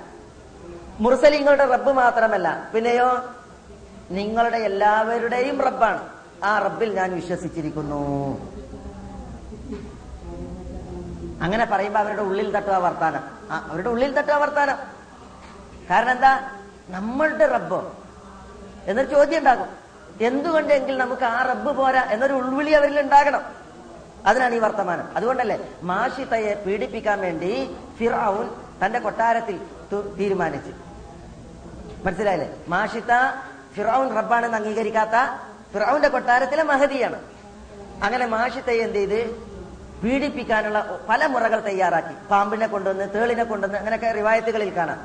[1.00, 2.68] മുർസലിങ്ങളുടെ റബ്ബ് മാത്രമല്ല.
[2.74, 3.10] പിന്നെയോ?
[4.10, 6.08] നിങ്ങളുടെ എല്ലാവരുടെയും റബ്ബാണ്.
[6.44, 8.38] ആ റബ്ബിൽ ഞാൻ വിശ്വസിച്ചിരിക്കുന്നു.
[11.42, 13.22] അങ്ങനെ പറയുമ്പോ അവരുടെ ഉള്ളിൽ തട്ടുക വർത്താനം.
[13.50, 14.76] അവരുടെ ഉള്ളിൽ തട്ടുക വർത്താനം.
[15.90, 16.50] കാരണം എന്താ?
[16.88, 17.92] നമ്മളുടെ റബ്ബോ.
[18.84, 19.68] എന്നൊരു ചോദ്യം ഉണ്ടാകും.
[20.20, 23.42] എന്തുകൊണ്ടെങ്കിൽ നമുക്ക് ആ റബ്ബ് പോരാ എന്നൊരു ഉൾവിളി അവരിൽ ഉണ്ടാകണം.
[24.26, 25.16] അതിനാണ് ഈ വർത്തമാനം.
[25.16, 28.50] അതുകൊണ്ടല്ലേ മാഷിത്തയെ പീഡിപ്പിക്കാൻ വേണ്ടി ഫിറൌൻ
[28.84, 29.60] തന്റെ കൊട്ടാരത്തിൽ
[30.18, 30.72] തീരുമാനിച്ചു.
[32.04, 32.56] മനസ്സിലായില്ലേ?
[32.68, 33.40] മാഷിത്ത
[33.76, 35.16] ഫിറൌൻ റബ്ബാണെന്ന് അംഗീകരിക്കാത്ത
[35.72, 37.18] ഫിറൌന്റെ കൊട്ടാരത്തിലെ മഹതിയാണ്.
[38.02, 39.20] അങ്ങനെ മാഷിത്തയെ എന്ത് ചെയ്ത്?
[40.02, 42.14] പീഡിപ്പിക്കാനുള്ള പല മുറകൾ തയ്യാറാക്കി.
[42.30, 45.00] പാമ്പിനെ കൊണ്ടുവന്ന് തേളിനെ കൊണ്ടുവന്ന് അങ്ങനെയൊക്കെ റിവായത്തുകളിൽ കാണാം.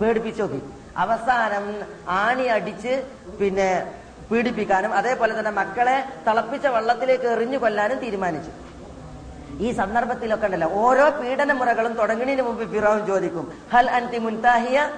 [0.00, 0.60] പേടിപ്പിച്ചു നോക്കി.
[0.96, 1.64] അവസാനം
[2.08, 2.92] ആണി അടിച്ച്
[3.40, 3.92] പിന്നെ
[4.30, 5.96] പീഡിപ്പിക്കാനും അതേപോലെ തന്നെ മക്കളെ
[6.26, 8.50] തിളപ്പിച്ച വെള്ളത്തിലേക്ക് എറിഞ്ഞു കൊല്ലാനും തീരുമാനിച്ചു.
[9.64, 14.90] ഈ സന്ദർഭത്തിലൊക്കെ ഉണ്ടല്ലോ ഓരോ പീഡന മുറകളും തുടങ്ങുന്നതിന് മുമ്പ് ഫിറോൻ ചോദിക്കും ഹൽ അന്തി മുൻതാഹിയ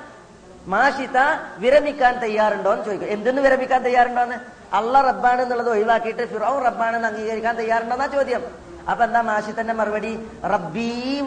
[0.67, 1.19] മാഷിത
[1.59, 3.09] വിരമിക്കാൻ തയ്യാറുണ്ടോ എന്ന് ചോദിക്കും.
[3.09, 4.35] എന്തെന്ന് വിരമിക്കാൻ തയ്യാറുണ്ടോന്ന്?
[4.75, 8.43] അള്ള റബ്ബാണ് എന്നുള്ളത് ഒഴിവാക്കിയിട്ട് ഫിറോൻ റബ്ബാണെന്ന് അംഗീകരിക്കാൻ തയ്യാറുണ്ടോന്നാ ചോദ്യം.
[8.91, 10.29] അപ്പൊ എന്താ മാഷിത്തന്റെ മറുപടി?
[10.45, 11.21] റബ്ബീ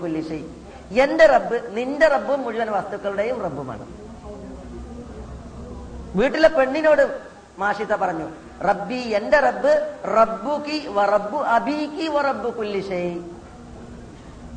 [0.00, 0.44] കുല്ലി ഷൈ.
[1.00, 3.86] എന്റെ റബ്ബ് നിന്റെ റബ്ബും മുഴുവൻ വസ്തുക്കളുടെയും റബ്ബുമാണ്.
[6.16, 7.20] വീട്ടിലെ പെണ്ണിനോട്
[7.58, 8.28] മാഷിത്ത പറഞ്ഞു
[8.64, 13.18] റബ്ബി എന്റെ റബ്ബ് റബ്ബുക്കി വറബ്ബു അബീക്കി വറബ്ബു കുല്ലി ഷൈ.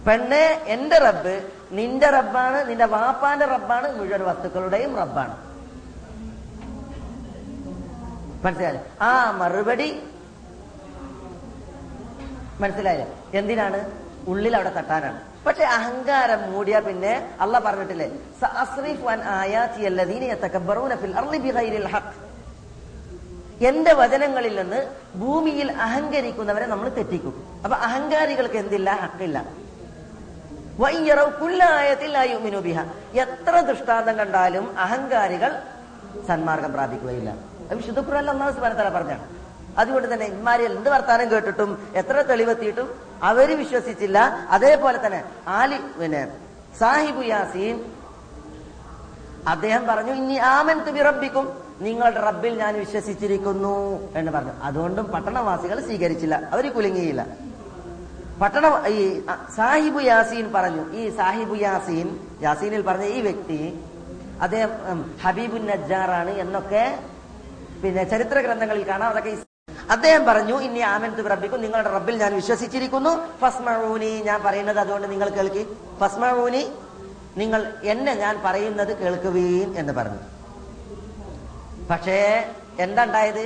[0.08, 5.36] പെണ്ണെ എന്റെ റബ്ബ് നിന്റെ റബ്ബാണ് നിന്റെ വാപ്പാന്റെ റബ്ബാണ് മുഴുവൻ വസ്തുക്കളുടെയും റബ്ബാണ്.
[8.46, 8.84] മനസ്സിലായില്ലേ?
[9.02, 9.90] ആ മറുപടി
[12.62, 13.08] മനസ്സിലായില്ലേ?
[13.40, 13.80] എന്തിനാണ്?
[14.28, 15.20] ഉള്ളിൽ അവിടെ തട്ടാനാണ്.
[15.46, 17.14] പക്ഷെ അഹങ്കാരം മൂടിയ പിന്നെ
[17.44, 18.08] അല്ല പറഞ്ഞിട്ടില്ലേ
[23.70, 24.80] എന്റെ വചനങ്ങളിൽ നിന്ന്
[25.22, 27.34] ഭൂമിയിൽ അഹങ്കരിക്കുന്നവരെ നമ്മൾ തെറ്റിക്കും.
[27.64, 28.90] അപ്പൊ അഹങ്കാരികൾക്ക് എന്തില്ല?
[29.04, 29.40] ഹക്കില്ല.
[33.24, 35.52] എത്ര ദൃഷ്ടാന്തം കണ്ടാലും അഹങ്കാരികൾ
[36.28, 37.30] സന്മാർഗം പ്രാപിക്കുകയില്ല.
[37.80, 39.26] വിശുദ്ധ ഖുറാൻ ഒന്നാം സ്ഥാനത്തല പറഞ്ഞാണ്
[39.82, 41.72] അതുകൊണ്ട് തന്നെ ഇമാരി എന്ത് വർത്താനം കേട്ടിട്ടും
[42.02, 42.88] എത്ര തെളിവെത്തിയിട്ടും
[43.30, 44.18] അവർ വിശ്വസിച്ചില്ല.
[44.56, 45.22] അതേപോലെ തന്നെ
[45.60, 46.22] ആലി പിന്നെ
[46.80, 47.76] സാഹിബു യാസീൻ
[49.54, 51.46] അദ്ദേഹം പറഞ്ഞു ഇനി ആമൻ തുബി റബ്ബിക്കും.
[51.88, 53.76] നിങ്ങളുടെ റബ്ബിൽ ഞാൻ വിശ്വസിച്ചിരിക്കുന്നു
[54.20, 54.54] എന്ന് പറഞ്ഞു.
[54.68, 56.36] അതുകൊണ്ടും പട്ടണവാസികൾ സ്വീകരിച്ചില്ല.
[56.54, 57.22] അവർ കുലുങ്ങിയില്ല.
[58.42, 59.22] പട്ടണ ഈ
[59.56, 60.84] സാഹിബു യാസീൻ പറഞ്ഞു.
[61.00, 62.08] ഈ സാഹിബു യാസീൻ
[62.42, 63.60] യാസീനിൽ പറഞ്ഞ ഈ വ്യക്തി
[64.42, 64.72] അദ്ദേഹം
[65.24, 66.84] ഹബീബു നജ്ജാറാണ് എന്നൊക്കെ
[67.84, 69.10] പിന്നെ ചരിത്ര ഗ്രന്ഥങ്ങളിൽ കാണാം.
[69.10, 69.38] അതൊക്കെ
[69.92, 73.14] അദ്ദേഹം പറഞ്ഞു ഇനി ആമൻ റബ്ബിക്കും നിങ്ങളുടെ റബ്ബിൽ ഞാൻ വിശ്വസിച്ചിരിക്കുന്നു.
[73.42, 75.64] ഫസ്മഊനി ഞാൻ പറയുന്നത് അതുകൊണ്ട് നിങ്ങൾ കേൾക്കി.
[76.00, 76.64] ഫസ്മഊനി
[77.38, 80.22] നിങ്ങൾ എന്നെ ഞാൻ പറയുന്നത് കേൾക്കുകയും എന്ന് പറഞ്ഞു.
[81.92, 82.20] പക്ഷേ
[82.80, 83.44] എന്താ ഉണ്ടായത്?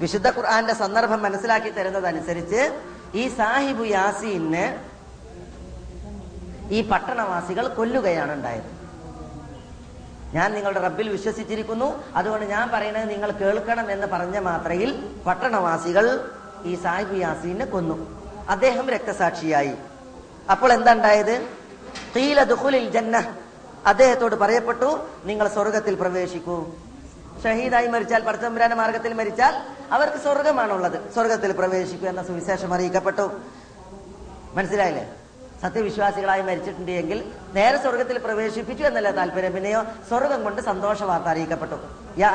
[0.00, 2.62] വിശുദ്ധ ഖുർആന്റെ സന്ദർഭം മനസ്സിലാക്കി തരുന്നതനുസരിച്ച്
[3.14, 4.84] ഈ സാഹിബു യാസീനെ
[6.70, 8.78] ഈ പട്ടണവാസികൾ കൊല്ലുകയാണ് ഉണ്ടായത്.
[10.34, 12.04] ഞാൻ നിങ്ങളുടെ റബ്ബിൽ വിശ്വസിച്ചിരിക്കുന്നു.
[12.14, 16.30] അതുകൊണ്ട് ഞാൻ പറയുന്നത് നിങ്ങൾ കേൾക്കണം എന്ന് പറഞ്ഞ മാത്രയിൽ പട്ടണവാസികൾ
[16.64, 18.22] ഈ സാഹിബ് യാസീനെ കൊന്നു.
[18.48, 19.74] അദ്ദേഹം രക്തസാക്ഷിയായി.
[20.50, 21.48] അപ്പോൾ എന്താ ഉണ്ടായത്?
[22.48, 23.34] ദുഖുലിൽ ജന്ന
[23.86, 26.66] അദ്ദേഹത്തോട് പറയപ്പെട്ടു നിങ്ങൾ സ്വർഗത്തിൽ പ്രവേശിക്കൂ.
[27.44, 31.12] ഷഹീദായി മരിച്ചാൽ പടച്ചമ്പുരാന്റെ മാർഗത്തിൽ മരിച്ചാൽ അവർക്ക് സ്വർഗമാണുള്ളത്.
[31.12, 33.30] സ്വർഗത്തിൽ പ്രവേശിക്കൂ എന്ന സുവിശേഷം അറിയിക്കപ്പെട്ടു.
[34.54, 35.14] മനസ്സിലായില്ലേ?
[35.62, 39.52] സത്യവിശ്വാസികളായി മരിച്ചിട്ടുണ്ട് എങ്കിൽ നേരെ സ്വർഗത്തിൽ പ്രവേശിപ്പിച്ചു എന്നല്ല താല്പര്യം?
[39.52, 41.76] പിന്നെയോ സ്വർഗം കൊണ്ട് സന്തോഷ വാർത്ത അറിയിക്കപ്പെട്ടു.
[42.18, 42.30] യാ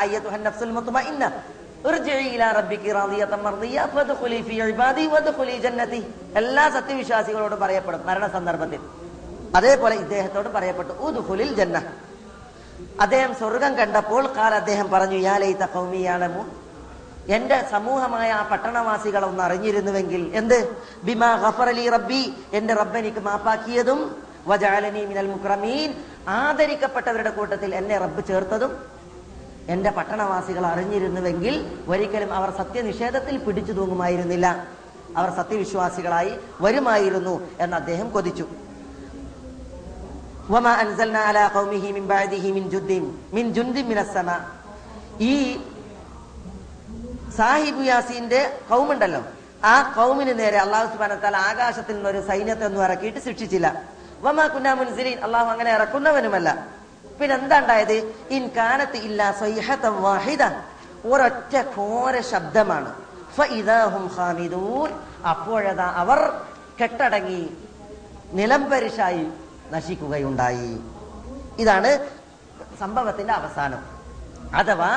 [6.38, 8.80] എല്ലാ സത്യവിശ്വാസികളോടും പറയപ്പെടും മരണ സന്ദർഭത്തിൽ.
[9.56, 10.94] അതേപോലെ ഇദ്ദേഹത്തോട് പറയപ്പെട്ടു
[11.54, 11.82] ജന്ന
[13.02, 16.63] അദ്ദേഹം സ്വർഗം കണ്ടപ്പോൾ കാൽ അദ്ദേഹം പറഞ്ഞു യാ ലൈത ഖൗമി യഅലമു
[17.30, 20.76] എന്റെ സമൂഹമായ ആ പട്ടണവാസികളെ ഒന്ന് അറിഞ്ഞിരുന്നുവെങ്കിൽ എന്ത്?
[21.04, 24.16] ബിമാ ഗഫർ അലി റബ്ബി എന്റെ റബ്ബ് എനിക്ക് മാപ്പാക്കിയതും
[24.48, 25.94] വജാലനി മിനൽ മുക്രമീൻ
[26.28, 28.86] ആദരിക്കപ്പെട്ടവരുടെ കൂട്ടത്തിൽ എന്നെ റബ്ബ് ചേർത്തതും.
[29.70, 34.68] എന്റെ പട്ടണവാസികൾ അറിഞ്ഞിരുന്നുവെങ്കിൽ ഒരിക്കലും അവർ സത്യനിഷേധത്തിൽ പിടിച്ചു തൂങ്ങുമായിരുന്നില്ല.
[35.18, 38.48] അവർ സത്യവിശ്വാസികളായി വരുമായിരുന്നു എന്ന് അദ്ദേഹം കൊതിച്ചു.
[45.20, 45.62] ഈ
[47.38, 49.22] സാഹിബ് യാസീന്റെ കൗമുണ്ടല്ലോ.
[49.64, 53.84] ആ കൗമിന് നേരെ അള്ളാഹു സുബാനത്താൽ ആകാശത്തിൽ നിന്ന് ഒരു സൈന്യത്തെ ഒന്നും ഇറക്കിയിട്ട് ശിക്ഷിച്ചില്ല.
[54.22, 56.68] വമാ കുന്നാ മുൻസിലീൻ അള്ളാഹു അങ്ങനെ ഇറക്കുന്നവനുമല്ല.
[57.22, 57.60] പിന്നെ എന്താ
[58.30, 60.44] ഇൻ കാനത്ത് ഇല്ല സ്വൈഹത്തം വാഹിദ
[61.06, 62.92] ഒരൊറ്റ ഘോര ശബ്ദമാണ്.
[65.28, 66.42] അപ്പോഴതാ അവർ
[66.82, 67.58] കെട്ടടങ്ങി
[68.32, 69.28] നിലംപരിശായി
[69.72, 70.80] നശിക്കുകയുണ്ടായി.
[71.60, 72.10] ഇതാണ്
[72.80, 73.82] സംഭവത്തിന്റെ അവസാനം.
[74.56, 74.90] അഥവാ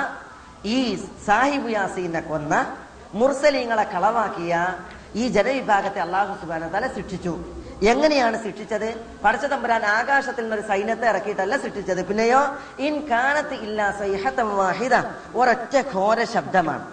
[0.65, 2.77] ഈ സാഹിബ് യാസീനെ കൊന്ന
[3.15, 4.75] മുർസലീങ്ങളെ കളവാക്കിയ
[5.15, 7.45] ഈ ജനവിഭാഗത്തെ അള്ളാഹു സുബാന തല ശിക്ഷിച്ചു.
[7.83, 8.95] എങ്ങനെയാണ് ശിക്ഷിച്ചത്?
[9.25, 12.07] പടച്ച തമ്പുരാൻ ആകാശത്തിൽ നിന്ന് ഒരു സൈന്യത്തെ ഇറക്കിയിട്ടല്ല ശിക്ഷിച്ചത്.
[12.07, 14.95] പിന്നെയോ ഇൻ കാനത്ത് ഇല്ലാ സൈഹത്തം വാഹിദ
[15.35, 16.87] ഒരൊറ്റ ഘോര ശബ്ദമാണ്.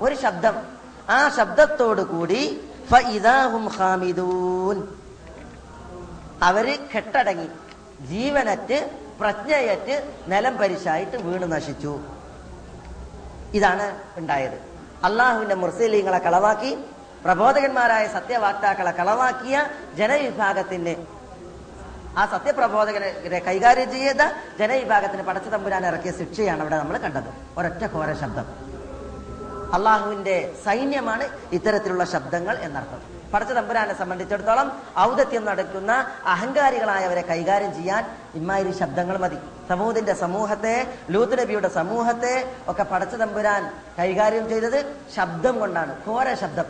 [0.00, 0.54] ഒരു ശബ്ദം.
[1.10, 2.60] ആ ശബ്ദത്തോടു കൂടി
[6.42, 7.48] അവർ കെട്ടടങ്ങി.
[8.06, 8.90] ജീവനറ്റ്
[9.20, 12.00] പ്രജ്ഞയറ്റ് നിലം പരിശായിട്ട് വീണ് നശിച്ചു.
[13.54, 14.58] ഇതാണ് ഉണ്ടായത്.
[15.04, 16.84] അള്ളാഹുവിന്റെ മുർസലീങ്ങളെ കളവാക്കി
[17.24, 20.94] പ്രബോധകന്മാരായ സത്യവാക്താക്കളെ കളവാക്കിയ ജനവിഭാഗത്തിന്
[22.18, 24.22] ആ സത്യപ്രബോധകരെ കൈകാര്യം ചെയ്ത
[24.58, 27.30] ജനവിഭാഗത്തിന് പടച്ച തമ്പുരാൻ ഇറക്കിയ ശിക്ഷയാണ് അവിടെ നമ്മൾ കണ്ടത്.
[27.58, 28.46] ഒരൊറ്റ ഘോര ശബ്ദം.
[29.74, 33.21] അള്ളാഹുവിന്റെ സൈന്യമാണ് ഇത്തരത്തിലുള്ള ശബ്ദങ്ങൾ എന്നർത്ഥം.
[33.34, 35.92] പടച്ച തമ്പുരാനെ സംബന്ധിച്ചിടത്തോളം ഔദത്യം നടക്കുന്ന
[36.26, 39.36] അഹങ്കാരികളായവരെ കൈകാര്യം ചെയ്യാൻ ഇമ്മാതിരി ശബ്ദങ്ങൾ മതി.
[39.68, 45.96] സമൂഹത്തിന്റെ സമൂഹത്തെ ലൂത്ത് നബിയുടെ സമൂഹത്തെ ഒക്കെ പടച്ച തമ്പുരാൻ കൈകാര്യം ചെയ്തത് ശബ്ദം കൊണ്ടാണ്.
[46.06, 46.64] ഘോര ശബ്ദം.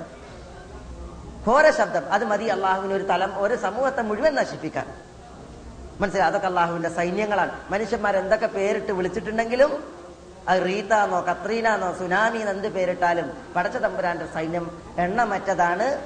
[1.47, 2.13] ഘോര ശബ്ദം.
[2.13, 4.87] അത് മതി അള്ളാഹുവിന് ഒരു തലം ഒരു സമൂഹത്തെ മുഴുവൻ നശിപ്പിക്കാൻ.
[6.01, 6.31] മനസ്സിലായി?
[6.31, 7.53] അതൊക്കെ അള്ളാഹുവിന്റെ സൈന്യങ്ങളാണ്.
[7.71, 10.03] മനുഷ്യന്മാർ എന്തൊക്കെ പേരിട്ട് വിളിച്ചിട്ടുണ്ടെങ്കിലും
[10.49, 16.01] അത് റീത്താന്നോ കത്രീനാന്നോ സുനാമിന്ന് എന്ത് പേരിട്ടാലും പടച്ച തമ്പുരാന്റെ സൈന്യം എണ്ണമറ്റതാണ്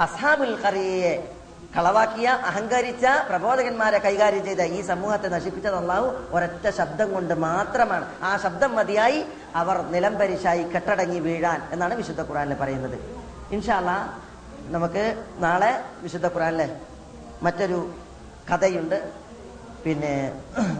[0.00, 1.28] അസാബുൽ കറിയെ
[1.76, 8.06] കളവാക്കിയ അഹങ്കരിച്ച പ്രബോധകന്മാരെ കൈകാര്യം ചെയ്ത ഈ സമൂഹത്തെ നശിപ്പിച്ചത് അള്ളാഹു ഒരൊറ്റ ശബ്ദം കൊണ്ട് മാത്രമാണ്.
[8.22, 9.24] ആ ശബ്ദം മതിയായി
[9.54, 12.98] അവർ നിലംപരിശായി കെട്ടടങ്ങി വീഴാൻ എന്നാണ് വിശുദ്ധ ഖുറാനിൽ പറയുന്നത്.
[13.52, 14.20] ഇൻഷാല്ല
[14.76, 16.68] നമുക്ക് നാളെ വിശുദ്ധ ഖുറാനിലെ
[17.42, 17.94] മറ്റൊരു
[18.52, 19.12] കഥയുണ്ട്.
[19.84, 20.32] പിന്നെ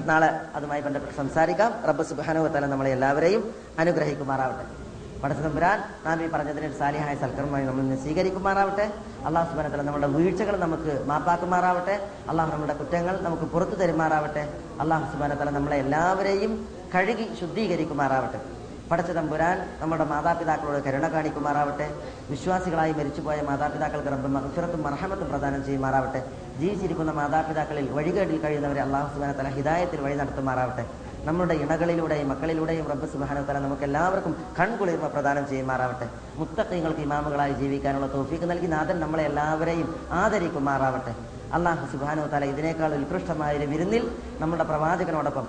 [0.04, 1.84] നാളെ അതുമായി ബന്ധപ്പെട്ട് സംസാരിക്കാം.
[1.88, 4.83] റബ്ബ് സുബാനുവത്തല നമ്മളെ എല്ലാവരെയും അനുഗ്രഹിക്കുമാറാവട്ടെ.
[5.22, 8.86] പടച്ചതമ്പുരാൻ നാം ഈ പറഞ്ഞതിന് സാലിഹായ സൽക്കർമ്മമായി നമ്മൾ സ്വീകരിക്കുമാറാവട്ടെ.
[9.26, 11.94] അള്ളാഹു സുബാനത്തല നമ്മുടെ വീഴ്ചകൾ നമുക്ക് മാപ്പാക്കുമാറാവട്ടെ.
[12.28, 14.42] അള്ളാഹു നമ്മുടെ കുറ്റങ്ങൾ നമുക്ക് പുറത്തു തരുമാറാവട്ടെ.
[14.80, 16.52] അള്ളാഹു സുബാനത്തല നമ്മളെ എല്ലാവരെയും
[16.94, 18.40] കഴുകി ശുദ്ധീകരിക്കുമാറാവട്ടെ.
[18.90, 21.86] പടച്ച തമ്പുരാൻ നമ്മുടെ മാതാപിതാക്കളോട് കരുണ കാണിക്കുമാറാവട്ടെ.
[22.30, 26.20] വിശ്വാസികളായി മരിച്ചുപോയ മാതാപിതാക്കൾക്ക് റബ്ബ് മഹഫിറത്തും മർഹമത്തും പ്രദാനം ചെയ്യുമാറാവട്ടെ.
[26.60, 30.84] ജീവിച്ചിരിക്കുന്ന മാതാപിതാക്കളിൽ വഴികേടിൽ കഴിയുന്നവരെ അള്ളാഹു സുബാനത്തല ഹിദായത്തിൽ വഴി നടത്തുമാറാവട്ടെ.
[31.26, 36.06] നമ്മുടെ ഇണകളിലൂടെയും മക്കളിലൂടെയും റബ്ബ് സുബാനത്തല നമുക്ക് എല്ലാവർക്കും കൺകുളിർമ പ്രദാനം ചെയ്യുമാറാവട്ടെ.
[36.36, 39.88] മുത്തക്കൈകൾക്ക് ഇമാമുകളായി ജീവിക്കാനുള്ള തോഫീക്ക് നൽകി നാഥൻ നമ്മളെ എല്ലാവരെയും
[40.22, 41.14] ആദരിക്കുമാറാവട്ടെ.
[41.52, 44.04] അള്ളാഹു സുബാനോ തല ഇതിനേക്കാൾ ഉത്കൃഷ്ടമായ ഒരു വിരുന്നിൽ
[44.40, 45.48] നമ്മുടെ പ്രവാചകനോടൊപ്പം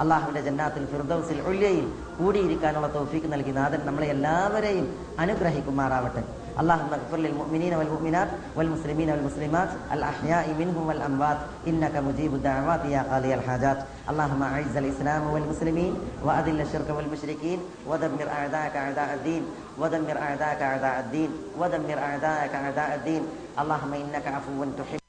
[0.00, 1.86] അള്ളാഹുവിന്റെ ജന്നാത്തിൽ ഫിർദൌസിൽ ഒല്യയിൽ
[2.18, 6.24] കൂടിയിരിക്കാനുള്ള തോഫീക്ക് നൽകി നാഥൻ നമ്മളെ എല്ലാവരെയും അനുഗ്രഹിക്കുമാറാവട്ടെ.
[6.56, 11.38] اللهم اغفر للمؤمنين والمؤمنات والمسلمين والمسلمات الأحياء منهم والأموات
[11.68, 13.78] إنك مجيب الدعوات يا قاضي الحاجات.
[14.10, 15.92] اللهم أعز الإسلام والمسلمين
[16.24, 19.42] وأذل الشرك والمشركين ودمر أعداءك أعداء الدين
[19.78, 23.22] ودمر أعداءك أعداء الدين ودمر أعداءك أعداء الدين.
[23.60, 25.05] اللهم إنك عفو تحب